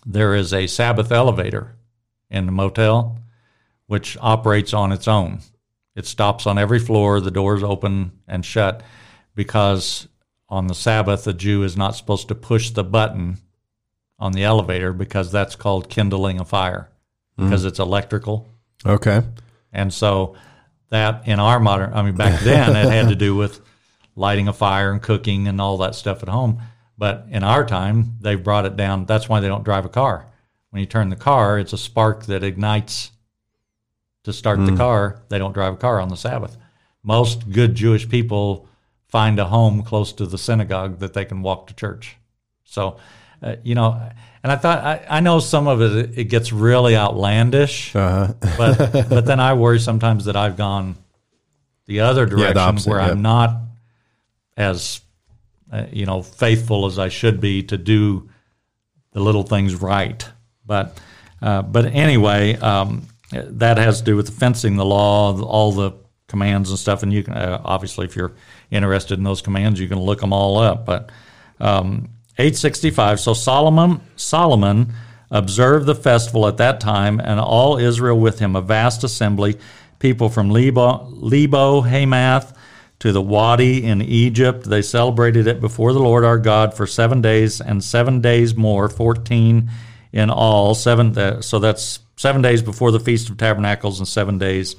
there 0.06 0.36
is 0.36 0.54
a 0.54 0.68
Sabbath 0.68 1.10
elevator 1.10 1.78
in 2.30 2.46
the 2.46 2.52
motel, 2.52 3.18
which 3.88 4.18
operates 4.20 4.74
on 4.74 4.92
its 4.92 5.08
own. 5.08 5.40
It 5.96 6.06
stops 6.06 6.46
on 6.46 6.58
every 6.58 6.80
floor, 6.80 7.22
the 7.22 7.32
doors 7.32 7.64
open 7.64 8.12
and 8.28 8.46
shut, 8.46 8.84
because 9.34 10.10
on 10.50 10.68
the 10.68 10.76
Sabbath, 10.76 11.26
a 11.28 11.34
Jew 11.34 11.64
is 11.64 11.78
not 11.78 11.96
supposed 11.96 12.28
to 12.28 12.36
push 12.36 12.72
the 12.72 12.84
button 12.84 13.38
on 14.18 14.34
the 14.34 14.44
elevator 14.44 14.92
because 14.92 15.32
that's 15.32 15.56
called 15.56 15.90
kindling 15.90 16.42
a 16.42 16.46
fire, 16.46 16.90
because 17.38 17.64
it's 17.64 17.80
electrical. 17.80 18.50
Okay. 18.86 19.22
And 19.72 19.94
so 19.94 20.36
that 20.90 21.28
in 21.28 21.40
our 21.40 21.60
modern, 21.60 21.94
I 21.94 22.02
mean, 22.02 22.16
back 22.16 22.40
then 22.44 22.76
it 22.76 22.92
had 22.92 23.10
to 23.10 23.16
do 23.16 23.36
with 23.36 23.62
lighting 24.16 24.48
a 24.48 24.54
fire 24.54 24.92
and 24.92 25.02
cooking 25.02 25.48
and 25.48 25.62
all 25.62 25.78
that 25.78 25.96
stuff 25.96 26.24
at 26.24 26.30
home. 26.30 26.62
But 26.98 27.28
in 27.30 27.44
our 27.44 27.66
time, 27.66 28.18
they've 28.20 28.44
brought 28.44 28.66
it 28.66 28.76
down. 28.76 29.06
That's 29.06 29.30
why 29.30 29.40
they 29.40 29.48
don't 29.48 29.64
drive 29.64 29.86
a 29.86 29.90
car. 29.90 30.28
When 30.72 30.82
you 30.82 30.86
turn 30.86 31.10
the 31.10 31.16
car, 31.16 31.58
it's 31.58 31.74
a 31.74 31.78
spark 31.78 32.26
that 32.26 32.44
ignites 32.44 33.12
to 34.24 34.34
start 34.34 34.60
the 34.60 34.72
hmm. 34.72 34.78
car. 34.78 35.22
They 35.30 35.40
don't 35.40 35.54
drive 35.54 35.74
a 35.74 35.78
car 35.78 36.00
on 36.00 36.10
the 36.10 36.18
Sabbath. 36.18 36.58
Most 37.02 37.50
good 37.50 37.76
Jewish 37.76 38.10
people 38.10 38.68
find 39.08 39.40
a 39.40 39.46
home 39.46 39.82
close 39.82 40.14
to 40.14 40.26
the 40.26 40.38
synagogue 40.38 41.00
that 41.00 41.14
they 41.14 41.26
can 41.26 41.42
walk 41.42 41.68
to 41.68 41.74
church. 41.74 42.18
So, 42.64 42.98
uh, 43.42 43.56
you 43.64 43.76
know, 43.76 44.00
and 44.44 44.52
I 44.52 44.56
thought 44.56 44.80
I, 44.80 45.06
I 45.10 45.20
know 45.20 45.40
some 45.40 45.68
of 45.68 45.82
it 45.82 46.18
it 46.18 46.24
gets 46.26 46.52
really 46.54 46.96
outlandish, 46.96 47.96
Uh-huh. 47.96 48.34
but 48.58 48.78
but 49.10 49.26
then 49.26 49.40
I 49.40 49.54
worry 49.54 49.80
sometimes 49.80 50.26
that 50.26 50.36
I've 50.36 50.58
gone 50.58 50.96
the 51.86 52.02
other 52.02 52.26
direction 52.26 52.58
opposite, 52.58 52.90
where. 52.90 53.02
I'm 53.02 53.22
not 53.22 53.62
as 54.58 55.02
uh, 55.72 55.86
you 55.92 56.06
know 56.06 56.22
faithful 56.22 56.86
as 56.86 57.00
I 57.00 57.10
should 57.10 57.40
be 57.42 57.64
to 57.64 57.78
do 57.78 58.30
the 59.12 59.20
little 59.20 59.44
things 59.44 59.76
right. 59.76 60.28
But 60.66 61.00
uh, 61.42 61.62
but 61.64 61.86
anyway, 61.86 62.56
um, 62.58 63.08
that 63.32 63.78
has 63.78 64.00
to 64.00 64.06
do 64.06 64.16
with 64.16 64.28
the 64.28 64.32
fencing 64.34 64.76
the 64.76 64.86
law, 64.86 65.40
all 65.42 65.72
the 65.72 65.92
commands 66.28 66.70
and 66.70 66.78
stuff. 66.78 67.02
And 67.02 67.12
you 67.12 67.24
can 67.24 67.34
uh, 67.34 67.62
obviously, 67.64 68.06
if 68.06 68.16
you're 68.16 68.34
interested 68.70 69.18
in 69.18 69.24
those 69.24 69.42
commands, 69.42 69.80
you 69.80 69.88
can 69.88 70.00
look 70.00 70.20
them 70.20 70.32
all 70.34 70.58
up. 70.60 70.86
But 70.86 71.10
um, 71.60 72.10
865. 72.40 73.20
So 73.20 73.34
Solomon 73.34 74.02
Solomon 74.16 74.94
observed 75.30 75.86
the 75.86 75.94
festival 75.94 76.48
at 76.48 76.58
that 76.58 76.80
time, 76.80 77.20
and 77.20 77.40
all 77.40 77.78
Israel 77.78 78.20
with 78.20 78.40
him, 78.40 78.56
a 78.56 78.62
vast 78.62 79.04
assembly, 79.04 79.58
people 80.00 80.30
from 80.30 80.50
Lebo, 80.50 81.06
Lebo 81.12 81.82
Hamath 81.82 82.58
to 83.00 83.12
the 83.12 83.22
Wadi 83.22 83.84
in 83.86 84.02
Egypt. 84.02 84.64
They 84.64 84.82
celebrated 84.82 85.48
it 85.48 85.62
before 85.62 85.94
the 85.94 86.00
Lord 86.00 86.24
our 86.24 86.38
God 86.40 86.74
for 86.74 86.88
seven 86.88 87.22
days, 87.22 87.62
and 87.62 87.84
seven 87.84 88.22
days 88.22 88.56
more, 88.56 88.90
fourteen 88.90 89.70
in 90.12 90.30
all. 90.30 90.74
Seven. 90.76 91.18
Uh, 91.18 91.42
so 91.42 91.60
that's 91.60 92.00
seven 92.16 92.42
days 92.42 92.62
before 92.62 92.92
the 92.92 93.00
Feast 93.00 93.30
of 93.30 93.38
Tabernacles, 93.38 94.00
and 94.00 94.08
seven 94.08 94.38
days 94.38 94.76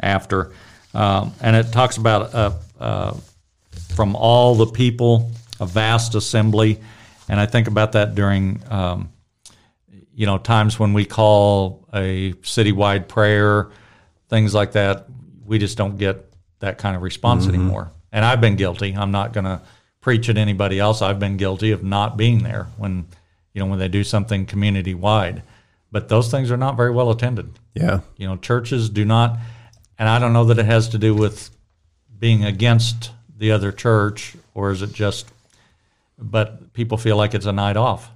after. 0.00 0.52
Um, 0.94 1.32
and 1.40 1.56
it 1.56 1.72
talks 1.72 1.96
about 1.96 2.34
uh, 2.34 2.52
uh, 2.80 3.16
from 3.94 4.16
all 4.16 4.54
the 4.54 4.66
people, 4.66 5.30
a 5.60 5.66
vast 5.66 6.14
assembly. 6.14 6.80
And 7.28 7.38
I 7.40 7.46
think 7.46 7.68
about 7.68 7.92
that 7.92 8.14
during, 8.14 8.60
um, 8.70 9.12
you 10.14 10.26
know, 10.26 10.38
times 10.38 10.78
when 10.78 10.92
we 10.92 11.04
call 11.04 11.88
a 11.92 12.32
citywide 12.42 13.08
prayer, 13.08 13.70
things 14.28 14.54
like 14.54 14.72
that. 14.72 15.06
We 15.44 15.58
just 15.58 15.76
don't 15.76 15.98
get 15.98 16.32
that 16.60 16.78
kind 16.78 16.96
of 16.96 17.02
response 17.02 17.48
anymore. 17.48 17.92
And 18.12 18.24
I've 18.24 18.40
been 18.40 18.56
guilty. 18.56 18.94
I'm 18.94 19.10
not 19.10 19.32
going 19.32 19.44
to 19.44 19.60
preach 20.00 20.28
at 20.28 20.36
anybody 20.36 20.78
else. 20.78 21.02
I've 21.02 21.18
been 21.18 21.36
guilty 21.36 21.72
of 21.72 21.82
not 21.82 22.16
being 22.16 22.42
there 22.42 22.68
when, 22.76 23.06
you 23.52 23.60
know, 23.60 23.66
when 23.66 23.78
they 23.78 23.88
do 23.88 24.04
something 24.04 24.46
community 24.46 24.94
wide. 24.94 25.42
But 25.90 26.08
those 26.08 26.30
things 26.30 26.50
are 26.50 26.56
not 26.56 26.76
very 26.76 26.90
well 26.90 27.10
attended. 27.10 27.58
Yeah. 27.74 28.00
You 28.16 28.26
know, 28.26 28.36
churches 28.36 28.88
do 28.88 29.04
not, 29.04 29.38
and 29.98 30.08
I 30.08 30.18
don't 30.18 30.32
know 30.32 30.44
that 30.46 30.58
it 30.58 30.66
has 30.66 30.88
to 30.90 30.98
do 30.98 31.14
with 31.14 31.50
being 32.18 32.44
against 32.44 33.10
the 33.36 33.52
other 33.52 33.72
church, 33.72 34.34
or 34.54 34.70
is 34.70 34.82
it 34.82 34.92
just, 34.92 35.30
but 36.22 36.72
people 36.72 36.96
feel 36.98 37.16
like 37.16 37.34
it's 37.34 37.46
a 37.46 37.52
night 37.52 37.76
off. 37.76 38.10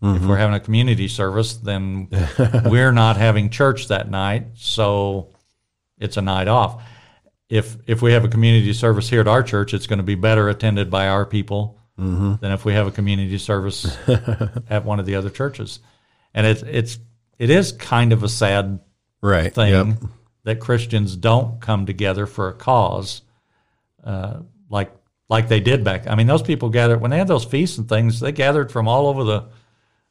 If 0.00 0.24
we're 0.24 0.36
having 0.36 0.54
a 0.54 0.60
community 0.60 1.08
service, 1.08 1.54
then 1.54 2.08
we're 2.66 2.92
not 2.92 3.16
having 3.16 3.50
church 3.50 3.88
that 3.88 4.08
night, 4.08 4.44
so 4.54 5.30
it's 5.98 6.16
a 6.16 6.22
night 6.22 6.46
off. 6.46 6.80
If 7.48 7.76
if 7.88 8.00
we 8.00 8.12
have 8.12 8.24
a 8.24 8.28
community 8.28 8.72
service 8.74 9.08
here 9.08 9.20
at 9.20 9.26
our 9.26 9.42
church, 9.42 9.74
it's 9.74 9.88
going 9.88 9.96
to 9.98 10.04
be 10.04 10.14
better 10.14 10.48
attended 10.48 10.88
by 10.88 11.08
our 11.08 11.26
people 11.26 11.80
than 11.96 12.52
if 12.52 12.64
we 12.64 12.74
have 12.74 12.86
a 12.86 12.92
community 12.92 13.38
service 13.38 13.96
at 14.70 14.84
one 14.84 15.00
of 15.00 15.06
the 15.06 15.16
other 15.16 15.30
churches. 15.30 15.80
And 16.32 16.46
it's 16.46 16.62
it's 16.62 16.98
it 17.38 17.50
is 17.50 17.72
kind 17.72 18.12
of 18.12 18.22
a 18.22 18.28
sad 18.28 18.78
Right. 19.20 19.52
thing 19.52 19.72
Yep. 19.72 19.96
that 20.44 20.60
Christians 20.60 21.16
don't 21.16 21.60
come 21.60 21.86
together 21.86 22.26
for 22.26 22.48
a 22.48 22.52
cause, 22.52 23.22
uh, 24.04 24.42
like 24.70 24.92
like 25.28 25.48
they 25.48 25.60
did 25.60 25.84
back. 25.84 26.06
I 26.06 26.14
mean, 26.14 26.26
those 26.26 26.42
people 26.42 26.68
gathered 26.70 27.00
when 27.00 27.10
they 27.10 27.18
had 27.18 27.28
those 27.28 27.44
feasts 27.44 27.78
and 27.78 27.88
things. 27.88 28.20
They 28.20 28.32
gathered 28.32 28.70
from 28.72 28.88
all 28.88 29.06
over 29.06 29.24
the. 29.24 29.44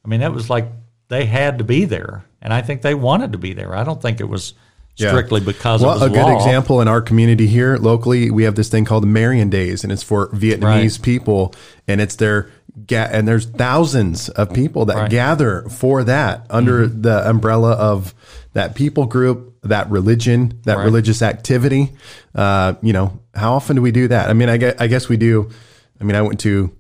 I 0.06 0.08
mean, 0.08 0.22
it 0.22 0.32
was 0.32 0.50
like 0.50 0.68
they 1.10 1.26
had 1.26 1.58
to 1.58 1.64
be 1.64 1.86
there, 1.86 2.26
and 2.42 2.54
I 2.54 2.62
think 2.62 2.82
they 2.82 2.94
wanted 2.96 3.32
to 3.34 3.38
be 3.38 3.54
there. 3.54 3.76
I 3.76 3.84
don't 3.84 4.02
think 4.02 4.20
it 4.20 4.30
was 4.30 4.54
Yeah. 4.96 5.10
strictly 5.10 5.40
because 5.42 5.82
Well, 5.82 5.96
of 5.96 6.02
a 6.02 6.10
good 6.10 6.22
law. 6.24 6.36
example 6.36 6.82
in 6.82 6.88
our 6.88 7.02
community 7.02 7.46
here 7.48 7.78
locally, 7.78 8.32
we 8.32 8.44
have 8.44 8.56
this 8.56 8.68
thing 8.70 8.84
called 8.86 9.04
the 9.04 9.08
Marian 9.08 9.50
Days, 9.50 9.84
and 9.84 9.92
it's 9.94 10.02
for 10.04 10.28
Vietnamese 10.30 10.98
Right. 10.98 11.02
people, 11.02 11.54
and 11.88 12.02
it's 12.02 12.16
their 12.16 12.50
ga- 12.88 13.08
and 13.12 13.28
there's 13.28 13.46
thousands 13.46 14.30
of 14.30 14.52
people 14.54 14.86
that 14.86 14.96
Right. 14.96 15.04
Mm-hmm. 15.04 15.12
gather 15.12 15.66
for 15.70 16.04
that 16.04 16.46
under 16.50 16.88
the 16.88 17.28
umbrella 17.30 17.72
of 17.74 18.14
that 18.58 18.74
people 18.74 19.06
group, 19.06 19.54
that 19.62 19.88
religion, 19.92 20.60
that 20.64 20.78
Right. 20.78 20.84
religious 20.86 21.22
activity. 21.22 21.92
Uh, 22.34 22.74
you 22.82 22.92
know, 22.92 23.20
how 23.36 23.54
often 23.54 23.76
do 23.76 23.84
we 23.84 23.92
do 23.92 24.08
that? 24.08 24.30
I 24.32 24.34
mean, 24.34 24.50
I 24.50 24.58
guess, 24.58 24.74
I 24.80 24.88
guess 24.88 25.08
we 25.08 25.16
do. 25.16 25.50
I 26.02 26.04
mean, 26.04 26.16
I 26.16 26.24
went 26.24 26.40
to 26.42 26.72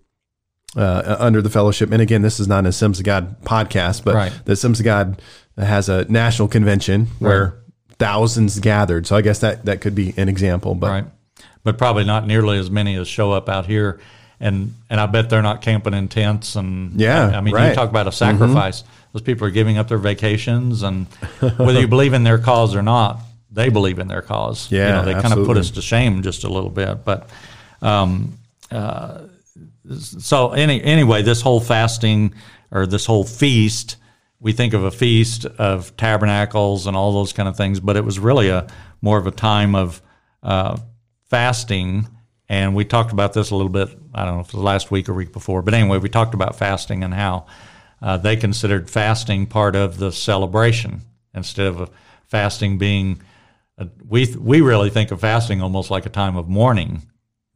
uh, 0.75 1.15
under 1.19 1.41
the 1.41 1.49
fellowship. 1.49 1.91
And 1.91 2.01
again, 2.01 2.21
this 2.23 2.39
is 2.39 2.47
not 2.47 2.65
a 2.65 2.69
Assemblies 2.69 2.99
of 2.99 3.05
God 3.05 3.41
podcast, 3.43 4.03
but 4.03 4.15
Right. 4.15 4.33
the 4.45 4.51
Assemblies 4.53 4.79
of 4.79 4.85
God 4.85 5.21
has 5.57 5.87
a 5.89 6.05
national 6.11 6.47
convention 6.49 7.07
where 7.19 7.53
thousands 7.99 8.59
gathered. 8.59 9.07
So 9.07 9.15
I 9.15 9.21
guess 9.21 9.39
that, 9.39 9.65
that 9.65 9.81
could 9.81 9.93
be 9.95 10.13
an 10.17 10.29
example, 10.29 10.73
but 10.75 10.89
right? 10.89 11.05
But 11.63 11.77
probably 11.77 12.03
not 12.05 12.25
nearly 12.27 12.57
as 12.59 12.69
many 12.71 12.95
as 12.95 13.07
show 13.07 13.31
up 13.31 13.49
out 13.49 13.65
here, 13.65 13.99
and 14.39 14.73
and 14.89 14.99
I 14.99 15.05
bet 15.05 15.29
they're 15.29 15.41
not 15.41 15.61
camping 15.61 15.93
in 15.93 16.07
tents. 16.07 16.55
And 16.55 16.99
Yeah, 16.99 17.27
I, 17.27 17.37
I 17.37 17.41
mean, 17.41 17.53
right. 17.53 17.61
Mm-hmm. 17.61 17.69
you 17.69 17.75
talk 17.75 17.89
about 17.89 18.07
a 18.07 18.11
sacrifice. 18.11 18.83
Those 19.17 19.23
people 19.23 19.47
are 19.47 19.51
giving 19.51 19.79
up 19.79 19.87
their 19.87 19.97
vacations, 19.97 20.83
and 20.83 21.07
whether 21.57 21.79
you 21.79 21.87
believe 21.87 22.13
in 22.13 22.23
their 22.23 22.37
cause 22.37 22.75
or 22.75 22.83
not, 22.83 23.19
they 23.49 23.69
believe 23.69 23.97
in 23.97 24.07
their 24.07 24.21
cause. 24.21 24.71
you 24.71 24.77
Yeah, 24.77 25.01
know, 25.01 25.05
they 25.05 25.13
kind 25.13 25.33
of 25.33 25.43
put 25.47 25.57
us 25.57 25.71
to 25.71 25.81
shame 25.81 26.21
just 26.21 26.43
a 26.43 26.49
little 26.49 26.69
bit, 26.69 27.03
but. 27.03 27.27
Um, 27.81 28.37
uh, 28.69 29.23
so 29.97 30.51
any 30.51 30.83
anyway, 30.83 31.23
this 31.23 31.41
whole 31.41 31.59
fasting 31.59 32.35
or 32.69 32.85
this 32.85 33.07
whole 33.07 33.23
feast, 33.23 33.95
we 34.39 34.51
think 34.51 34.75
of 34.75 34.83
a 34.83 34.91
feast 34.91 35.45
of 35.45 35.97
tabernacles 35.97 36.85
and 36.85 36.95
all 36.95 37.11
those 37.11 37.33
kind 37.33 37.49
of 37.49 37.57
things, 37.57 37.79
but 37.79 37.95
it 37.95 38.05
was 38.05 38.19
really 38.19 38.49
a 38.49 38.67
more 39.01 39.17
of 39.17 39.25
a 39.25 39.31
time 39.31 39.73
of 39.73 39.99
uh, 40.43 40.77
fasting. 41.31 42.07
And 42.49 42.75
we 42.75 42.85
talked 42.85 43.11
about 43.13 43.33
this 43.33 43.49
a 43.49 43.55
little 43.55 43.71
bit. 43.71 43.89
I 44.13 44.25
don't 44.25 44.35
know 44.35 44.41
if 44.41 44.49
it 44.49 44.53
was 44.53 44.63
last 44.63 44.91
week 44.91 45.09
or 45.09 45.13
week 45.13 45.33
before, 45.33 45.63
but 45.63 45.73
anyway, 45.73 45.97
we 45.97 46.07
talked 46.07 46.35
about 46.35 46.55
fasting 46.55 47.03
and 47.03 47.13
how 47.13 47.47
uh, 48.01 48.17
they 48.17 48.35
considered 48.35 48.89
fasting 48.89 49.47
part 49.47 49.75
of 49.75 49.97
the 49.97 50.11
celebration 50.11 51.01
instead 51.33 51.67
of 51.67 51.89
fasting 52.27 52.77
being. 52.77 53.21
A, 53.77 53.87
we 54.07 54.33
we 54.37 54.61
really 54.61 54.89
think 54.89 55.11
of 55.11 55.21
fasting 55.21 55.61
almost 55.61 55.91
like 55.91 56.05
a 56.05 56.09
time 56.09 56.35
of 56.35 56.47
mourning, 56.47 57.03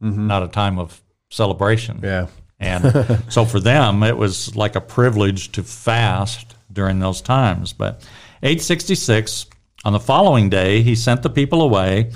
not 0.00 0.42
a 0.42 0.48
time 0.48 0.78
of 0.78 1.00
celebration. 1.30 2.00
yeah. 2.02 2.26
And 2.58 3.24
so 3.28 3.44
for 3.44 3.58
them, 3.58 4.02
it 4.04 4.16
was 4.16 4.54
like 4.54 4.76
a 4.76 4.80
privilege 4.80 5.50
to 5.52 5.64
fast 5.64 6.54
during 6.72 7.00
those 7.00 7.20
times. 7.20 7.72
But 7.72 8.02
866, 8.42 9.46
on 9.84 9.92
the 9.92 9.98
following 9.98 10.48
day, 10.48 10.82
he 10.82 10.94
sent 10.94 11.22
the 11.22 11.30
people 11.30 11.60
away. 11.60 12.12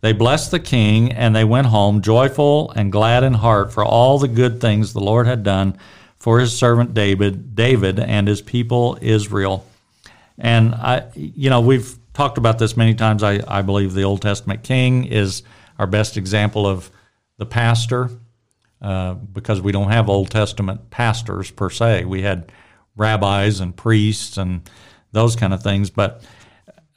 They 0.00 0.12
blessed 0.12 0.52
the 0.52 0.60
king, 0.60 1.10
and 1.10 1.34
they 1.34 1.42
went 1.42 1.66
home 1.66 2.00
joyful 2.02 2.70
and 2.76 2.92
glad 2.92 3.24
in 3.24 3.34
heart 3.34 3.72
for 3.72 3.84
all 3.84 4.20
the 4.20 4.28
good 4.28 4.60
things 4.60 4.92
the 4.92 5.00
Lord 5.00 5.26
had 5.26 5.42
done 5.42 5.76
for 6.18 6.40
his 6.40 6.56
servant 6.56 6.94
David, 6.94 7.54
David 7.54 7.98
and 7.98 8.26
his 8.26 8.42
people 8.42 8.98
Israel. 9.00 9.64
And 10.38 10.74
I, 10.74 11.10
you 11.14 11.50
know, 11.50 11.60
we've 11.60 11.96
talked 12.12 12.38
about 12.38 12.58
this 12.58 12.76
many 12.76 12.94
times. 12.94 13.22
I, 13.22 13.40
I 13.46 13.62
believe 13.62 13.94
the 13.94 14.04
Old 14.04 14.22
Testament 14.22 14.62
king 14.62 15.04
is 15.04 15.42
our 15.78 15.86
best 15.86 16.16
example 16.16 16.66
of 16.66 16.90
the 17.38 17.46
pastor 17.46 18.10
uh, 18.80 19.14
because 19.14 19.60
we 19.60 19.72
don't 19.72 19.90
have 19.90 20.08
Old 20.08 20.30
Testament 20.30 20.90
pastors 20.90 21.50
per 21.50 21.70
se. 21.70 22.04
We 22.04 22.22
had 22.22 22.52
rabbis 22.96 23.60
and 23.60 23.76
priests 23.76 24.36
and 24.36 24.68
those 25.12 25.36
kind 25.36 25.54
of 25.54 25.62
things. 25.62 25.90
But, 25.90 26.22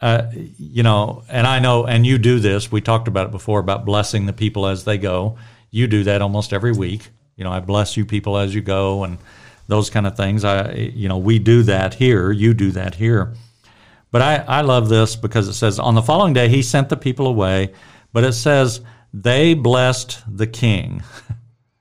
uh, 0.01 0.27
you 0.33 0.83
know, 0.83 1.23
and 1.29 1.47
I 1.47 1.59
know, 1.59 1.85
and 1.85 2.05
you 2.05 2.17
do 2.17 2.39
this, 2.39 2.71
we 2.71 2.81
talked 2.81 3.07
about 3.07 3.27
it 3.27 3.31
before 3.31 3.59
about 3.59 3.85
blessing 3.85 4.25
the 4.25 4.33
people 4.33 4.67
as 4.67 4.83
they 4.83 4.97
go. 4.97 5.37
You 5.69 5.87
do 5.87 6.03
that 6.03 6.21
almost 6.21 6.53
every 6.53 6.71
week. 6.71 7.09
You 7.41 7.45
know, 7.45 7.51
I 7.51 7.59
bless 7.59 7.97
you 7.97 8.05
people 8.05 8.37
as 8.37 8.53
you 8.53 8.61
go 8.61 9.03
and 9.03 9.17
those 9.65 9.89
kind 9.89 10.05
of 10.05 10.15
things. 10.15 10.43
I, 10.43 10.73
you 10.73 11.09
know, 11.09 11.17
we 11.17 11.39
do 11.39 11.63
that 11.63 11.95
here. 11.95 12.31
You 12.31 12.53
do 12.53 12.69
that 12.73 12.93
here. 12.93 13.33
But 14.11 14.21
I, 14.21 14.35
I 14.47 14.61
love 14.61 14.89
this 14.89 15.15
because 15.15 15.47
it 15.47 15.55
says, 15.55 15.79
on 15.79 15.95
the 15.95 16.03
following 16.03 16.35
day, 16.35 16.49
he 16.49 16.61
sent 16.61 16.89
the 16.89 16.97
people 16.97 17.25
away, 17.25 17.73
but 18.13 18.23
it 18.23 18.33
says, 18.33 18.81
they 19.11 19.55
blessed 19.55 20.21
the 20.27 20.45
king 20.45 21.01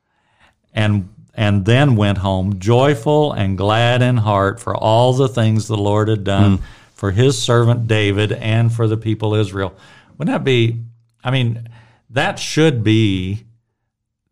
and 0.73 1.11
and 1.35 1.67
then 1.67 1.95
went 1.95 2.17
home 2.17 2.59
joyful 2.59 3.35
and 3.35 3.59
glad 3.59 4.01
in 4.01 4.17
heart 4.17 4.61
for 4.61 4.75
all 4.75 5.13
the 5.13 5.29
things 5.29 5.69
the 5.69 5.77
Lord 5.77 6.09
had 6.09 6.25
done 6.25 6.57
hmm. 6.57 6.65
for 6.95 7.11
his 7.11 7.41
servant 7.41 7.87
David 7.87 8.33
and 8.33 8.73
for 8.73 8.89
the 8.89 8.97
people 8.97 9.35
Israel. 9.35 9.75
Wouldn't 10.17 10.35
that 10.35 10.43
be 10.43 10.81
I 11.23 11.31
mean, 11.31 11.69
that 12.09 12.39
should 12.39 12.83
be 12.83 13.45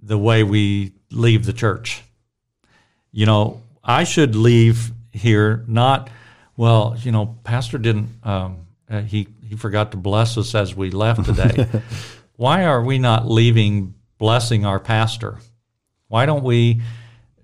the 0.01 0.17
way 0.17 0.43
we 0.43 0.95
leave 1.11 1.47
the 1.47 1.53
church. 1.53 2.03
You 3.13 3.27
know, 3.27 3.63
I 3.83 4.05
should 4.05 4.35
leave 4.35 4.93
here 5.13 5.65
not 5.67 6.11
well, 6.57 6.97
you 7.01 7.13
know, 7.13 7.39
pastor 7.45 7.79
didn't 7.79 8.09
um, 8.25 8.67
uh, 8.91 9.01
he 9.03 9.29
he 9.49 9.57
forgot 9.57 9.93
to 9.93 9.97
bless 9.97 10.37
us 10.37 10.55
as 10.55 10.75
we 10.75 10.91
left 10.91 11.25
today. 11.25 11.69
Why 12.37 12.65
are 12.65 12.83
we 12.83 12.99
not 12.99 13.29
leaving 13.29 13.95
blessing 14.19 14.67
our 14.67 14.81
pastor? 14.81 15.39
Why 16.09 16.27
don't 16.27 16.45
we, 16.45 16.81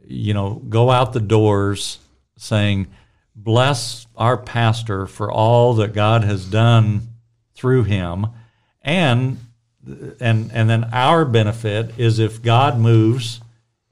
you 0.07 0.35
know, 0.35 0.55
go 0.55 0.91
out 0.91 1.13
the 1.13 1.21
doors 1.21 1.99
saying, 2.37 2.89
bless 3.37 4.07
our 4.17 4.37
pastor 4.37 5.07
for 5.07 5.31
all 5.31 5.75
that 5.75 5.93
God 5.93 6.25
has 6.25 6.45
done 6.47 7.03
through 7.55 7.85
him, 7.85 8.27
and 8.83 9.39
and 10.21 10.51
and 10.53 10.71
then 10.71 10.85
our 10.93 11.25
benefit 11.25 11.99
is 11.99 12.19
if 12.19 12.43
God 12.43 12.79
moves, 12.79 13.41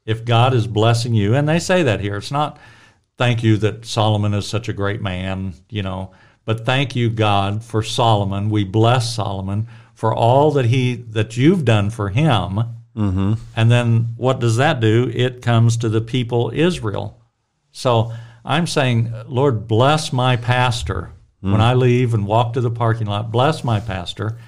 if 0.05 0.25
God 0.25 0.55
is 0.55 0.67
blessing 0.67 1.15
you, 1.15 1.35
and 1.35 1.49
they 1.49 1.59
say 1.59 1.83
that 1.83 2.01
here. 2.01 2.17
It's 2.17 2.31
not 2.31 2.59
thank 3.19 3.43
you 3.43 3.57
that 3.59 3.85
Solomon 3.85 4.35
is 4.35 4.47
such 4.47 4.69
a 4.69 4.73
great 4.73 5.01
man, 5.01 5.55
you 5.69 5.83
know, 5.83 6.12
but 6.45 6.67
thank 6.67 6.97
you 6.97 7.09
God 7.09 7.62
for 7.62 7.83
Solomon. 7.83 8.51
We 8.51 8.65
bless 8.65 9.15
Solomon 9.15 9.69
for 9.95 10.15
all 10.15 10.51
that 10.53 10.67
he 10.67 10.95
that 10.95 11.37
you've 11.37 11.65
done 11.65 11.91
for 11.91 12.09
him. 12.09 12.59
Mm-hmm. 12.97 13.35
And 13.55 13.71
then 13.71 14.09
what 14.17 14.41
does 14.41 14.57
that 14.57 14.81
do? 14.81 15.11
It 15.15 15.43
comes 15.43 15.77
to 15.79 15.88
the 15.88 16.01
people 16.01 16.51
Israel. 16.53 17.21
So 17.71 18.12
I'm 18.45 18.67
saying, 18.67 19.12
Lord, 19.27 19.69
bless 19.69 20.12
my 20.12 20.37
pastor 20.37 21.12
when 21.41 21.61
I 21.61 21.75
leave 21.75 22.15
and 22.15 22.27
walk 22.27 22.53
to 22.53 22.61
the 22.61 22.71
parking 22.71 23.09
lot. 23.09 23.33
Bless 23.33 23.65
my 23.65 23.81
pastor 23.81 24.38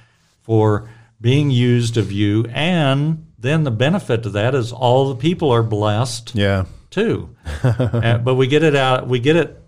for 0.43 0.88
being 1.21 1.51
used 1.51 1.97
of 1.97 2.12
you. 2.12 2.45
And 2.51 3.33
then 3.45 3.65
the 3.65 3.71
benefit 3.71 4.23
to 4.25 4.31
that 4.31 4.55
is 4.55 4.73
all 4.73 5.09
the 5.11 5.17
people 5.17 5.51
are 5.51 5.63
blessed 5.63 6.33
Yeah. 6.35 6.65
too. 6.91 7.35
Uh, 7.65 8.19
but 8.19 8.35
we 8.37 8.47
get 8.47 8.63
it 8.63 8.75
out. 8.77 9.07
We 9.07 9.19
get 9.21 9.37
it 9.37 9.61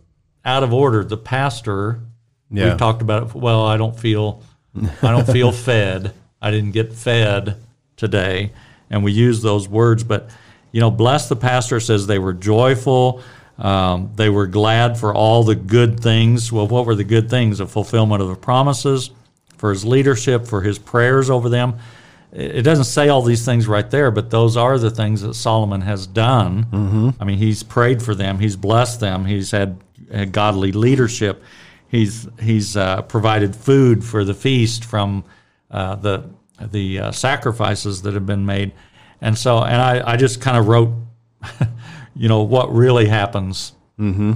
out 0.45 0.63
of 0.63 0.73
order. 0.73 1.05
The 1.05 1.17
pastor. 1.17 2.01
Yeah. 2.51 2.73
We 2.73 2.79
talked 2.79 3.03
about 3.03 3.23
it. 3.25 3.35
Well, 3.35 3.65
I 3.67 3.77
don't 3.77 3.99
feel. 3.99 4.43
I 5.03 5.11
don't 5.11 5.27
feel 5.27 5.53
fed. 5.69 6.13
I 6.41 6.51
didn't 6.51 6.73
get 6.73 6.93
fed 6.93 7.57
today, 7.97 8.53
and 8.91 9.03
we 9.03 9.13
use 9.13 9.43
those 9.43 9.69
words. 9.69 10.05
But 10.05 10.31
you 10.73 10.81
know, 10.81 10.91
bless 10.91 11.29
the 11.29 11.37
pastor 11.37 11.81
says 11.81 12.07
they 12.07 12.19
were 12.19 12.33
joyful. 12.35 13.23
Um, 13.59 14.13
they 14.17 14.29
were 14.29 14.47
glad 14.47 14.99
for 14.99 15.15
all 15.15 15.43
the 15.43 15.55
good 15.57 16.01
things. 16.01 16.53
Well, 16.53 16.69
what 16.69 16.85
were 16.87 16.95
the 16.95 17.05
good 17.05 17.29
things? 17.31 17.59
The 17.59 17.67
fulfillment 17.67 18.21
of 18.23 18.29
the 18.29 18.37
promises, 18.37 19.11
for 19.57 19.71
his 19.71 19.85
leadership, 19.85 20.47
for 20.47 20.61
his 20.61 20.79
prayers 20.79 21.31
over 21.31 21.49
them. 21.49 21.79
It 22.33 22.63
doesn't 22.63 22.85
say 22.85 23.09
all 23.09 23.23
these 23.23 23.45
things 23.45 23.67
right 23.67 23.89
there, 23.91 24.11
but 24.11 24.31
those 24.31 24.57
are 24.57 24.79
the 24.79 24.91
things 24.91 25.23
that 25.23 25.35
Solomon 25.35 25.81
has 25.81 26.07
done. 26.07 26.65
Mm-hmm. 26.65 27.11
I 27.21 27.25
mean, 27.25 27.39
he's 27.39 27.63
prayed 27.63 28.03
for 28.03 28.15
them, 28.15 28.39
he's 28.39 28.57
blessed 28.57 29.01
them, 29.01 29.25
he's 29.25 29.53
had, 29.53 29.81
had 30.13 30.33
godly 30.33 30.73
leadership, 30.73 31.43
he's 31.89 32.29
he's 32.41 32.77
uh, 32.77 33.03
provided 33.03 33.55
food 33.55 34.05
for 34.05 34.25
the 34.25 34.35
feast 34.35 34.85
from 34.85 35.25
uh, 35.71 35.95
the 35.97 36.29
the 36.61 36.99
uh, 36.99 37.13
sacrifices 37.13 38.03
that 38.03 38.15
have 38.15 38.27
been 38.27 38.45
made, 38.45 38.73
and 39.21 39.37
so 39.39 39.63
and 39.63 39.81
I, 39.81 40.13
I 40.13 40.17
just 40.17 40.41
kind 40.41 40.57
of 40.57 40.69
wrote, 40.69 40.93
you 42.15 42.29
know, 42.29 42.43
what 42.43 42.73
really 42.73 43.07
happens 43.07 43.73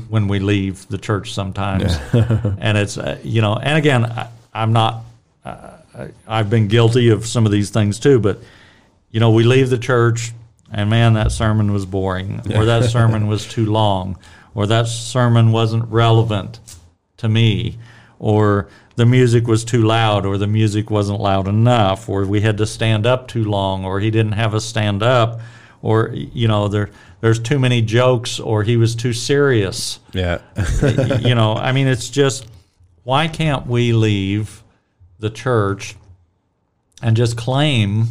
when 0.09 0.29
we 0.29 0.39
leave 0.39 0.89
the 0.89 0.99
church 0.99 1.35
sometimes, 1.35 1.97
and 2.13 2.79
it's 2.79 2.97
uh, 2.97 3.19
you 3.23 3.43
know, 3.43 3.57
and 3.57 3.77
again, 3.77 4.07
I, 4.07 4.29
I'm 4.55 4.73
not. 4.73 5.05
I've 6.27 6.51
been 6.51 6.69
guilty 6.69 7.09
of 7.09 7.27
some 7.27 7.47
of 7.47 7.53
these 7.53 7.71
things 7.71 7.99
too, 7.99 8.19
but 8.21 8.41
you 9.11 9.21
know, 9.21 9.31
we 9.31 9.45
leave 9.45 9.71
the 9.71 9.79
church 9.79 10.33
and 10.71 10.89
man, 10.89 11.15
that 11.15 11.33
sermon 11.33 11.73
was 11.73 11.85
boring, 11.85 12.41
or 12.55 12.65
that 12.67 12.91
sermon 12.91 13.27
was 13.27 13.47
too 13.47 13.67
long, 13.67 14.17
or 14.55 14.67
that 14.69 14.87
sermon 14.87 15.51
wasn't 15.51 15.89
relevant 15.89 16.61
to 17.17 17.29
me, 17.29 17.79
or 18.19 18.69
the 18.95 19.07
music 19.07 19.49
was 19.49 19.65
too 19.65 19.83
loud, 19.83 20.25
or 20.25 20.39
the 20.39 20.47
music 20.47 20.91
wasn't 20.91 21.21
loud 21.21 21.49
enough, 21.49 22.09
or 22.09 22.25
we 22.25 22.41
had 22.41 22.57
to 22.59 22.67
stand 22.67 23.05
up 23.05 23.27
too 23.27 23.45
long, 23.45 23.85
or 23.85 23.99
he 23.99 24.11
didn't 24.11 24.33
have 24.33 24.55
us 24.55 24.65
stand 24.65 25.03
up, 25.03 25.41
or 25.83 26.11
you 26.15 26.47
know, 26.47 26.69
there 26.69 26.91
there's 27.21 27.41
too 27.41 27.59
many 27.59 27.83
jokes, 27.83 28.39
or 28.39 28.63
he 28.63 28.77
was 28.77 28.95
too 28.95 29.13
serious 29.13 29.99
Yeah. 30.13 30.41
you 31.21 31.35
know, 31.35 31.55
I 31.55 31.73
mean, 31.73 31.89
it's 31.89 32.09
just 32.09 32.47
why 33.03 33.27
can't 33.27 33.67
we 33.67 33.93
leave 33.93 34.60
the 35.21 35.31
church 35.31 35.97
and 37.03 37.17
just 37.17 37.37
claim 37.37 38.07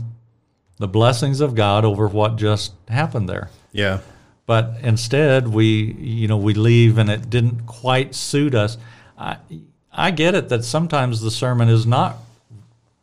the 0.78 0.88
blessings 0.88 1.41
of 1.41 1.56
God 1.56 1.84
over 1.86 2.08
what 2.08 2.38
just 2.38 2.74
happened 2.88 3.28
there. 3.28 3.50
Yeah. 3.72 4.00
But 4.45 4.78
instead, 4.82 5.48
we 5.48 5.93
you 5.93 6.28
know 6.28 6.38
we 6.38 6.54
leave 6.54 6.98
and 6.98 7.10
it 7.10 7.30
didn't 7.30 7.67
quite 7.67 8.15
suit 8.15 8.56
us. 8.56 8.78
I 9.17 9.38
I 9.91 10.12
get 10.12 10.34
it 10.34 10.50
that 10.50 10.63
sometimes 10.63 11.22
the 11.22 11.30
sermon 11.30 11.69
is 11.69 11.86
not 11.86 12.17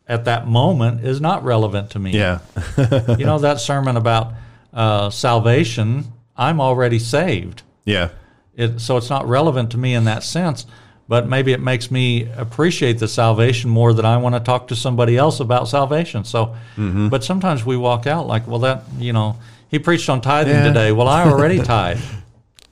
at 0.09 0.25
that 0.25 0.47
moment 0.47 1.05
is 1.05 1.21
not 1.21 1.45
relevant 1.45 1.91
to 1.91 1.99
me. 1.99 2.13
Yeah. 2.13 2.41
you 3.19 3.25
know 3.25 3.39
that 3.39 3.61
sermon 3.61 3.97
about 3.97 4.33
uh, 4.73 5.11
salvation. 5.11 6.05
I'm 6.37 6.61
already 6.61 6.99
saved. 6.99 7.63
yeah. 7.85 8.11
It, 8.55 8.81
so 8.81 8.97
it's 8.97 9.11
not 9.11 9.29
relevant 9.29 9.73
to 9.73 9.79
me 9.79 9.93
in 9.93 10.05
that 10.05 10.23
sense. 10.23 10.65
But 11.09 11.29
maybe 11.29 11.53
it 11.53 11.61
makes 11.61 11.91
me 11.91 12.29
appreciate 12.37 12.99
the 12.99 13.07
salvation 13.07 13.71
more 13.71 13.93
that 13.93 14.05
I 14.05 14.17
want 14.17 14.35
to 14.35 14.41
talk 14.41 14.69
to 14.69 14.77
somebody 14.77 15.17
else 15.17 15.39
about 15.41 15.69
salvation. 15.69 16.25
So, 16.25 16.57
Mm-hmm. 16.77 17.09
but 17.09 17.23
sometimes 17.23 17.65
we 17.65 17.77
walk 17.77 18.07
out 18.09 18.27
like, 18.27 18.47
well, 18.49 18.59
that 18.61 18.83
you 18.99 19.13
know, 19.13 19.37
he 19.71 19.79
preached 19.79 20.09
on 20.09 20.21
tithing 20.21 20.55
Yeah. 20.55 20.65
today. 20.65 20.91
Well, 20.93 21.07
I 21.09 21.23
already 21.25 21.61
tithe, 21.75 22.01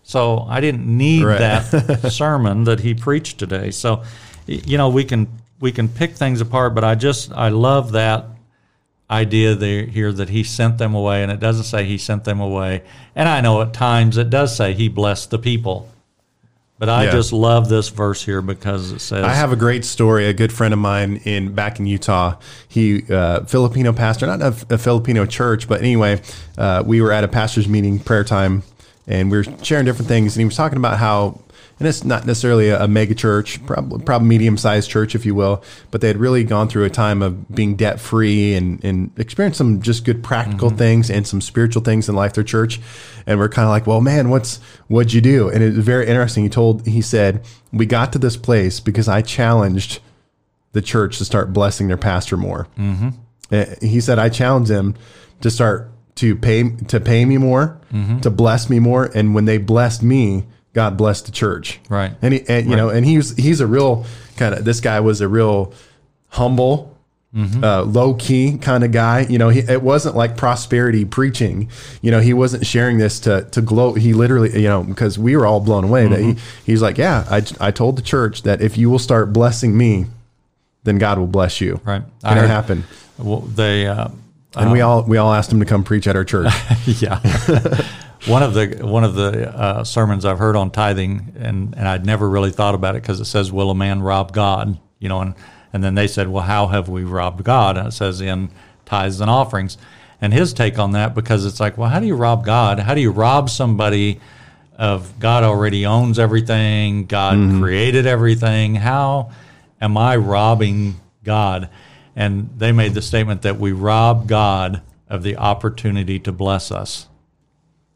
so 0.03 0.47
I 0.49 0.61
didn't 0.61 0.87
need 0.87 1.23
Right. 1.25 1.39
that 1.39 2.11
sermon 2.13 2.65
that 2.65 2.81
he 2.81 2.93
preached 2.95 3.39
today. 3.39 3.71
So, 3.71 4.03
you 4.47 4.79
know, 4.79 4.89
we 4.89 5.05
can 5.05 5.29
we 5.61 5.71
can 5.73 5.89
pick 5.89 6.17
things 6.17 6.41
apart, 6.41 6.75
but 6.75 6.83
I 6.85 6.95
just 6.97 7.33
I 7.33 7.49
love 7.51 7.93
that 7.93 8.27
idea 9.11 9.55
there 9.55 9.85
here 9.85 10.13
that 10.13 10.29
he 10.31 10.43
sent 10.43 10.79
them 10.79 10.95
away, 10.95 11.23
and 11.23 11.31
it 11.31 11.39
doesn't 11.41 11.65
say 11.65 11.85
he 11.85 11.99
sent 11.99 12.25
them 12.25 12.41
away. 12.41 12.83
And 13.15 13.29
I 13.29 13.41
know 13.41 13.63
at 13.63 13.73
times 13.73 14.17
it 14.17 14.29
does 14.31 14.57
say 14.57 14.73
he 14.75 14.89
blessed 14.89 15.31
the 15.31 15.39
people, 15.39 15.89
but 16.79 16.89
I 16.89 17.05
Yeah. 17.05 17.13
just 17.13 17.33
love 17.33 17.69
this 17.69 17.89
verse 17.89 18.23
here 18.25 18.43
because 18.43 18.93
it 18.93 19.01
says, 19.01 19.25
I 19.25 19.35
have 19.35 19.53
a 19.53 19.57
great 19.57 19.85
story. 19.85 20.27
A 20.27 20.33
good 20.33 20.53
friend 20.53 20.75
of 20.75 20.81
mine 20.81 21.21
in 21.25 21.53
back 21.55 21.79
in 21.79 21.87
Utah, 21.87 22.35
he 22.69 23.05
uh, 23.11 23.45
Filipino 23.45 23.93
pastor, 23.93 24.27
not 24.27 24.41
a, 24.43 24.55
a 24.75 24.79
Filipino 24.79 25.25
church, 25.27 25.69
but 25.69 25.81
anyway, 25.81 26.21
uh, 26.59 26.83
we 26.85 27.01
were 27.01 27.13
at 27.13 27.25
a 27.25 27.29
pastors 27.29 27.69
meeting, 27.69 27.99
prayer 27.99 28.25
time, 28.25 28.63
and 29.07 29.31
we 29.31 29.37
were 29.39 29.45
sharing 29.63 29.85
different 29.85 30.09
things. 30.09 30.35
And 30.37 30.41
he 30.41 30.45
was 30.47 30.57
talking 30.57 30.79
about 30.79 30.99
how, 30.99 31.41
and 31.79 31.89
it's 31.89 32.05
not 32.05 32.27
necessarily 32.27 32.69
a, 32.69 32.85
a 32.85 32.89
mega 32.89 33.15
church, 33.15 33.65
probably 33.67 34.05
probably 34.05 34.29
medium 34.29 34.57
sized 34.57 34.89
church, 34.89 35.15
if 35.15 35.27
you 35.27 35.35
will, 35.35 35.63
but 35.91 36.01
they 36.01 36.09
had 36.09 36.17
really 36.17 36.45
gone 36.45 36.69
through 36.69 36.85
a 36.85 36.91
time 36.91 37.23
of 37.23 37.53
being 37.55 37.75
debt 37.75 37.99
free 37.99 38.55
and 38.55 38.85
and 38.85 39.11
experienced 39.19 39.59
some 39.59 39.83
just 39.83 40.05
good 40.05 40.23
practical 40.23 40.69
mm-hmm. 40.69 40.79
things 40.79 41.11
and 41.11 41.27
some 41.27 41.41
spiritual 41.41 41.83
things 41.83 42.09
in 42.09 42.15
life. 42.15 42.35
Their 42.35 42.45
church, 42.45 42.81
and 43.27 43.39
we're 43.39 43.49
kind 43.49 43.67
of 43.67 43.71
like, 43.71 43.87
well, 43.87 44.01
man, 44.01 44.31
what's 44.31 44.59
what'd 44.89 45.13
you 45.13 45.21
do? 45.21 45.49
And 45.49 45.63
it 45.63 45.75
was 45.75 45.85
very 45.85 46.07
interesting. 46.07 46.45
He 46.45 46.51
told, 46.51 46.87
he 46.87 47.03
said, 47.03 47.45
we 47.73 47.87
got 47.87 48.13
to 48.13 48.19
this 48.19 48.37
place 48.37 48.81
because 48.81 49.09
I 49.09 49.23
challenged 49.23 50.01
the 50.73 50.83
church 50.83 51.19
to 51.19 51.25
start 51.25 51.53
blessing 51.53 51.89
their 51.89 51.97
pastor 51.97 52.37
more. 52.37 52.69
Mm-hmm. 52.79 53.09
Eh, 53.51 53.75
he 53.81 54.01
said, 54.01 54.19
I 54.19 54.29
challenged 54.29 54.71
them 54.71 54.95
to 55.41 55.51
start 55.51 55.91
to 56.17 56.37
pay 56.37 56.71
to 56.89 57.01
pay 57.01 57.25
me 57.25 57.39
more, 57.39 57.81
mm-hmm. 57.93 58.21
to 58.21 58.31
bless 58.31 58.71
me 58.71 58.79
more, 58.79 59.11
and 59.15 59.35
when 59.35 59.47
they 59.47 59.59
blessed 59.59 60.03
me, 60.03 60.45
God 60.75 60.97
bless 60.99 61.23
the 61.23 61.33
church. 61.33 61.81
Right. 61.89 62.13
And 62.21 62.35
he, 62.35 62.45
and, 62.49 62.69
you 62.69 62.77
know, 62.77 62.91
and 62.91 63.07
he 63.07 63.17
was 63.17 63.35
he's 63.37 63.61
a 63.61 63.67
real 63.67 64.05
kind 64.37 64.55
of 64.55 64.65
this 64.65 64.81
guy 64.81 65.01
was 65.01 65.21
a 65.23 65.29
real 65.29 65.73
humble. 66.29 66.91
Uh, 67.37 67.83
low 67.83 68.15
key 68.15 68.59
kind 68.59 68.85
of 68.85 68.93
guy, 68.93 69.23
you 69.29 69.39
know. 69.39 69.49
He, 69.49 69.59
it 69.59 69.83
wasn't 69.83 70.15
like 70.15 70.37
prosperity 70.37 71.05
preaching, 71.05 71.69
you 72.01 72.13
know. 72.13 72.21
He 72.21 72.33
wasn't 72.33 72.65
sharing 72.65 72.99
this 72.99 73.19
to 73.21 73.43
to 73.51 73.61
gloat. 73.61 73.99
He 73.99 74.13
literally, 74.13 74.53
you 74.63 74.69
know, 74.69 74.85
because 74.85 75.19
we 75.19 75.37
were 75.37 75.45
all 75.45 75.59
blown 75.59 75.83
away 75.83 76.07
that 76.07 76.21
he 76.21 76.37
he's 76.65 76.81
like, 76.81 76.97
yeah, 76.97 77.25
I 77.29 77.43
I 77.59 77.73
told 77.73 77.97
the 77.97 78.03
church 78.03 78.43
that 78.43 78.61
if 78.63 78.79
you 78.79 78.89
will 78.89 79.01
start 79.01 79.33
blessing 79.33 79.77
me, 79.77 80.07
then 80.85 80.97
God 80.99 81.19
will 81.19 81.27
bless 81.27 81.61
you. 81.61 81.81
Right. 81.85 82.03
And 82.23 82.39
it 82.39 82.47
happened. 82.47 82.85
well, 83.19 83.41
they, 83.41 83.89
uh, 83.89 84.11
And 84.55 84.71
we 84.71 84.81
all 84.81 85.03
we 85.03 85.17
all 85.17 85.33
asked 85.35 85.51
him 85.51 85.59
to 85.59 85.67
come 85.67 85.83
preach 85.83 86.07
at 86.07 86.15
our 86.15 86.25
church. 86.25 86.53
yeah. 86.87 87.19
one 88.27 88.43
of 88.43 88.55
the 88.55 88.79
one 88.87 89.05
of 89.05 89.15
the 89.15 89.55
uh, 89.55 89.85
sermons 89.85 90.25
I've 90.25 90.39
heard 90.39 90.57
on 90.57 90.71
tithing, 90.71 91.35
and, 91.39 91.75
and 91.77 91.87
I'd 91.87 92.07
never 92.07 92.29
really 92.29 92.51
thought 92.51 92.75
about 92.75 92.97
it 92.97 93.03
because 93.03 93.21
it 93.21 93.27
says, 93.27 93.53
"Will 93.53 93.71
a 93.71 93.75
man 93.75 94.03
rob 94.03 94.33
God?" 94.33 94.79
You 94.99 95.09
know, 95.09 95.21
and 95.21 95.35
and 95.73 95.85
then 95.85 95.95
they 95.95 96.07
said, 96.07 96.29
"Well, 96.29 96.45
how 96.45 96.69
have 96.69 96.89
we 96.89 97.05
robbed 97.05 97.45
God?" 97.45 97.77
And 97.77 97.89
it 97.89 97.93
says 97.93 98.21
in 98.21 98.51
tithes 98.85 99.21
and 99.21 99.31
offerings. 99.31 99.77
And 100.21 100.33
his 100.33 100.55
take 100.55 100.79
on 100.79 100.93
that, 100.93 101.15
because 101.15 101.45
it's 101.45 101.61
like, 101.61 101.77
well, 101.77 101.91
how 101.91 102.01
do 102.01 102.07
you 102.07 102.15
rob 102.15 102.47
God? 102.47 102.79
How 102.79 102.95
do 102.95 103.01
you 103.01 103.11
rob 103.11 103.51
somebody 103.51 104.21
of 104.79 105.19
God 105.19 105.45
already 105.45 105.85
owns 105.85 106.19
everything? 106.19 107.05
God 107.05 107.61
created 107.61 108.07
everything. 108.07 108.75
How 108.77 109.33
am 109.83 109.99
I 109.99 110.17
robbing 110.17 110.99
God? 111.25 111.69
And 112.17 112.49
they 112.57 112.73
made 112.73 112.95
the 112.95 113.03
statement 113.03 113.43
that 113.43 113.59
we 113.59 113.73
rob 113.73 114.27
God 114.27 114.81
of 115.11 115.23
the 115.25 115.37
opportunity 115.37 116.19
to 116.21 116.33
bless 116.33 116.71
us 116.71 117.09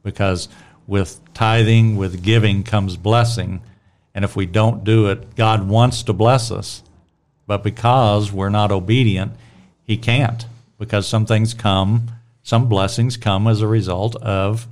because 0.09 0.49
with 0.87 1.21
tithing, 1.35 1.99
with 1.99 2.23
giving 2.23 2.63
comes 2.63 2.97
blessing. 2.97 3.61
And 4.15 4.25
if 4.25 4.35
we 4.35 4.47
don't 4.47 4.85
do 4.85 5.09
it, 5.09 5.37
God 5.37 5.69
wants 5.69 6.03
to 6.05 6.15
bless 6.15 6.51
us. 6.51 6.83
But 7.47 7.63
because 7.63 8.33
we're 8.33 8.49
not 8.49 8.73
obedient, 8.73 9.33
He 9.83 9.99
can't. 9.99 10.47
Because 10.79 11.07
some 11.07 11.27
things 11.27 11.53
come, 11.53 12.11
some 12.43 12.71
blessings 12.71 13.19
come 13.19 13.47
as 13.47 13.61
a 13.61 13.67
result 13.67 14.17
of 14.17 14.67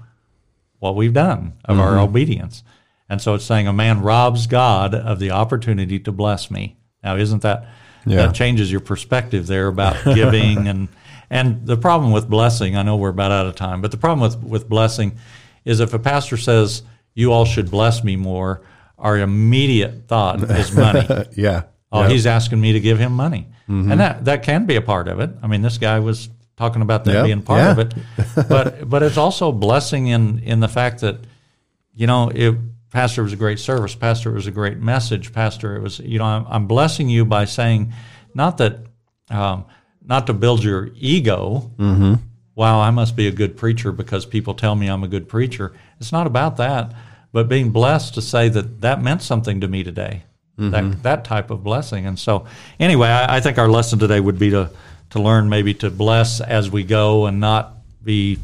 what 0.78 0.96
we've 0.96 1.12
done, 1.12 1.52
of 1.66 1.78
our 1.78 1.92
mm-hmm. 1.92 2.04
obedience. 2.04 2.62
And 3.10 3.20
so 3.20 3.34
it's 3.34 3.44
saying 3.44 3.68
a 3.68 3.72
man 3.74 4.00
robs 4.00 4.46
God 4.46 4.94
of 4.94 5.18
the 5.18 5.32
opportunity 5.32 5.98
to 6.00 6.12
bless 6.12 6.50
me. 6.50 6.76
Now, 7.04 7.16
isn't 7.16 7.42
that 7.42 7.66
Yeah. 8.06 8.26
that 8.26 8.34
changes 8.34 8.72
your 8.72 8.80
perspective 8.80 9.46
there 9.46 9.66
about 9.66 10.02
giving 10.04 10.66
and 10.72 10.88
and 11.30 11.66
the 11.66 11.76
problem 11.76 12.12
with 12.12 12.28
blessing? 12.28 12.76
I 12.76 12.82
know 12.82 12.96
we're 12.96 13.10
about 13.10 13.30
out 13.32 13.46
of 13.46 13.54
time, 13.56 13.80
but 13.80 13.90
the 13.90 13.96
problem 13.96 14.20
with 14.20 14.36
with 14.42 14.68
blessing 14.68 15.16
is 15.64 15.80
if 15.80 15.92
a 15.94 15.98
pastor 15.98 16.36
says 16.36 16.82
you 17.14 17.32
all 17.32 17.44
should 17.44 17.70
bless 17.70 18.04
me 18.04 18.16
more, 18.16 18.62
our 18.98 19.18
immediate 19.18 20.06
thought 20.08 20.42
is 20.42 20.72
money. 20.72 21.06
yeah. 21.36 21.64
Oh, 21.92 22.02
Yep. 22.02 22.10
he's 22.10 22.26
asking 22.26 22.60
me 22.60 22.72
to 22.72 22.80
give 22.80 22.98
him 22.98 23.12
money, 23.12 23.46
and 23.68 24.00
that 24.00 24.24
that 24.26 24.42
can 24.42 24.66
be 24.66 24.76
a 24.76 24.82
part 24.82 25.08
of 25.08 25.20
it. 25.20 25.30
I 25.42 25.46
mean, 25.46 25.62
this 25.62 25.78
guy 25.78 25.98
was 26.00 26.28
talking 26.56 26.82
about 26.82 27.04
that 27.04 27.14
Yep, 27.14 27.24
being 27.24 27.42
part 27.42 27.60
yeah. 27.60 27.70
of 27.72 27.78
it, 27.78 27.94
but 28.48 28.88
but 28.90 29.02
it's 29.02 29.16
also 29.16 29.52
blessing 29.52 30.08
in 30.08 30.38
in 30.40 30.60
the 30.60 30.68
fact 30.68 31.00
that 31.00 31.16
you 31.94 32.06
know 32.06 32.28
it. 32.30 32.54
Pastor 32.92 33.20
it 33.20 33.24
was 33.24 33.32
a 33.34 33.36
great 33.36 33.58
service. 33.58 33.94
Pastor 33.94 34.30
it 34.30 34.34
was 34.34 34.46
a 34.46 34.50
great 34.52 34.78
message. 34.78 35.32
Pastor, 35.32 35.76
it 35.76 35.82
was 35.82 35.98
you 35.98 36.18
know 36.18 36.24
I'm, 36.24 36.46
I'm 36.48 36.66
blessing 36.66 37.10
you 37.10 37.24
by 37.26 37.44
saying 37.44 37.92
not 38.32 38.56
that 38.58 38.78
um, 39.28 39.66
not 40.06 40.26
to 40.28 40.32
build 40.32 40.62
your 40.64 40.90
ego. 40.96 41.70
Mm-hmm. 41.78 42.14
Wow, 42.54 42.80
I 42.80 42.90
must 42.90 43.16
be 43.16 43.26
a 43.26 43.32
good 43.32 43.56
preacher 43.56 43.92
because 43.92 44.24
people 44.24 44.54
tell 44.54 44.74
me 44.74 44.86
I'm 44.86 45.04
a 45.04 45.08
good 45.08 45.28
preacher. 45.28 45.72
It's 46.00 46.12
not 46.12 46.26
about 46.26 46.56
that, 46.56 46.94
but 47.32 47.48
being 47.48 47.70
blessed 47.70 48.14
to 48.14 48.22
say 48.22 48.48
that 48.48 48.80
that 48.80 49.02
meant 49.02 49.20
something 49.22 49.60
to 49.60 49.68
me 49.68 49.82
today 49.84 50.22
that 50.58 51.02
that 51.02 51.24
type 51.26 51.50
of 51.50 51.62
blessing. 51.62 52.06
And 52.06 52.18
so, 52.18 52.46
anyway, 52.80 53.08
I, 53.08 53.36
I 53.36 53.40
think 53.40 53.58
our 53.58 53.68
lesson 53.68 53.98
today 53.98 54.20
would 54.20 54.38
be 54.38 54.48
to 54.50 54.70
to 55.10 55.20
learn 55.20 55.50
maybe 55.50 55.74
to 55.74 55.90
bless 55.90 56.40
as 56.40 56.70
we 56.70 56.82
go 56.82 57.26
and 57.26 57.40
not 57.40 57.74
be 58.02 58.38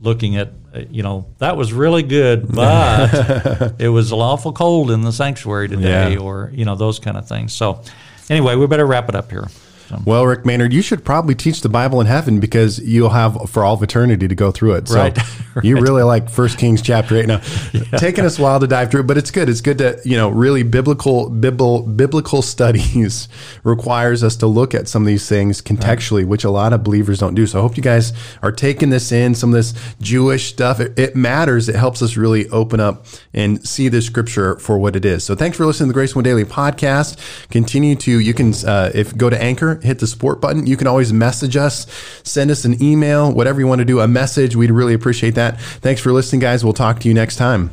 looking 0.00 0.36
at 0.36 0.48
uh, 0.74 0.80
you 0.90 1.02
know 1.02 1.26
that 1.38 1.58
was 1.58 1.74
really 1.74 2.02
good, 2.02 2.50
but 2.54 3.74
it 3.78 3.90
was 3.90 4.12
awful 4.14 4.54
cold 4.54 4.90
in 4.90 5.02
the 5.02 5.12
sanctuary 5.12 5.68
today, 5.68 6.14
Yeah. 6.14 6.18
or 6.20 6.50
you 6.54 6.64
know 6.64 6.74
those 6.74 6.98
kind 6.98 7.18
of 7.18 7.28
things. 7.28 7.52
So, 7.52 7.82
anyway, 8.30 8.56
we 8.56 8.66
better 8.66 8.86
wrap 8.86 9.10
it 9.10 9.14
up 9.14 9.30
here. 9.30 9.46
So, 9.88 9.98
Well, 10.04 10.26
Rick 10.26 10.44
Maynard, 10.44 10.72
you 10.72 10.82
should 10.82 11.04
probably 11.04 11.34
teach 11.34 11.62
the 11.62 11.68
Bible 11.68 12.00
in 12.00 12.06
heaven 12.06 12.40
because 12.40 12.78
you'll 12.80 13.10
have 13.10 13.50
for 13.50 13.64
all 13.64 13.74
of 13.74 13.82
eternity 13.82 14.28
to 14.28 14.34
go 14.34 14.50
through 14.50 14.74
it. 14.74 14.88
So 14.88 14.96
Right. 14.96 15.18
you 15.62 15.80
really 15.80 16.02
like 16.02 16.30
First 16.30 16.58
Kings 16.58 16.82
chapter 16.82 17.16
eight. 17.16 17.26
Now, 17.26 17.38
taking 17.98 18.24
us 18.24 18.38
a 18.38 18.42
while 18.42 18.60
to 18.60 18.66
dive 18.66 18.90
through, 18.90 19.04
but 19.04 19.18
it's 19.18 19.30
good. 19.30 19.48
It's 19.48 19.60
good 19.60 19.78
to 19.78 20.00
you 20.04 20.16
know 20.16 20.28
really 20.28 20.62
biblical 20.62 21.28
biblical 21.30 21.82
biblical 21.82 22.42
studies 22.42 23.28
requires 23.64 24.22
us 24.22 24.36
to 24.36 24.46
look 24.46 24.74
at 24.74 24.88
some 24.88 25.02
of 25.02 25.06
these 25.06 25.28
things 25.28 25.60
contextually, 25.60 26.24
which 26.24 26.44
a 26.44 26.50
lot 26.50 26.72
of 26.72 26.84
believers 26.84 27.18
don't 27.18 27.34
do. 27.34 27.46
So 27.46 27.58
I 27.58 27.62
hope 27.62 27.76
you 27.76 27.82
guys 27.82 28.12
are 28.42 28.52
taking 28.52 28.90
this 28.90 29.10
in. 29.12 29.34
Some 29.34 29.50
of 29.50 29.54
this 29.54 29.74
Jewish 30.00 30.50
stuff 30.50 30.80
it, 30.80 30.98
it 30.98 31.16
matters. 31.16 31.68
It 31.68 31.74
helps 31.74 32.02
us 32.02 32.16
really 32.16 32.48
open 32.50 32.80
up 32.80 33.06
and 33.34 33.66
see 33.66 33.88
the 33.88 34.02
scripture 34.02 34.58
for 34.58 34.78
what 34.78 34.96
it 34.96 35.04
is. 35.04 35.24
So 35.24 35.34
thanks 35.34 35.56
for 35.56 35.66
listening 35.66 35.88
to 35.88 35.92
the 35.92 35.94
Grace 35.94 36.14
One 36.14 36.24
Daily 36.24 36.44
podcast. 36.44 37.18
Continue 37.50 37.96
to 37.96 38.20
you 38.20 38.34
can 38.34 38.52
uh, 38.66 38.90
if 38.94 39.16
go 39.16 39.30
to 39.30 39.40
Anchor, 39.40 39.77
hit 39.82 39.98
the 39.98 40.06
support 40.06 40.40
button. 40.40 40.66
You 40.66 40.76
can 40.76 40.86
always 40.86 41.12
message 41.12 41.56
us, 41.56 41.86
send 42.22 42.50
us 42.50 42.64
an 42.64 42.82
email, 42.82 43.32
whatever 43.32 43.60
you 43.60 43.66
want 43.66 43.80
to 43.80 43.84
do, 43.84 44.00
a 44.00 44.08
message. 44.08 44.56
We'd 44.56 44.70
really 44.70 44.94
appreciate 44.94 45.34
that. 45.34 45.60
Thanks 45.60 46.00
for 46.00 46.12
listening, 46.12 46.40
guys. 46.40 46.64
We'll 46.64 46.72
talk 46.72 47.00
to 47.00 47.08
you 47.08 47.14
next 47.14 47.36
time. 47.36 47.70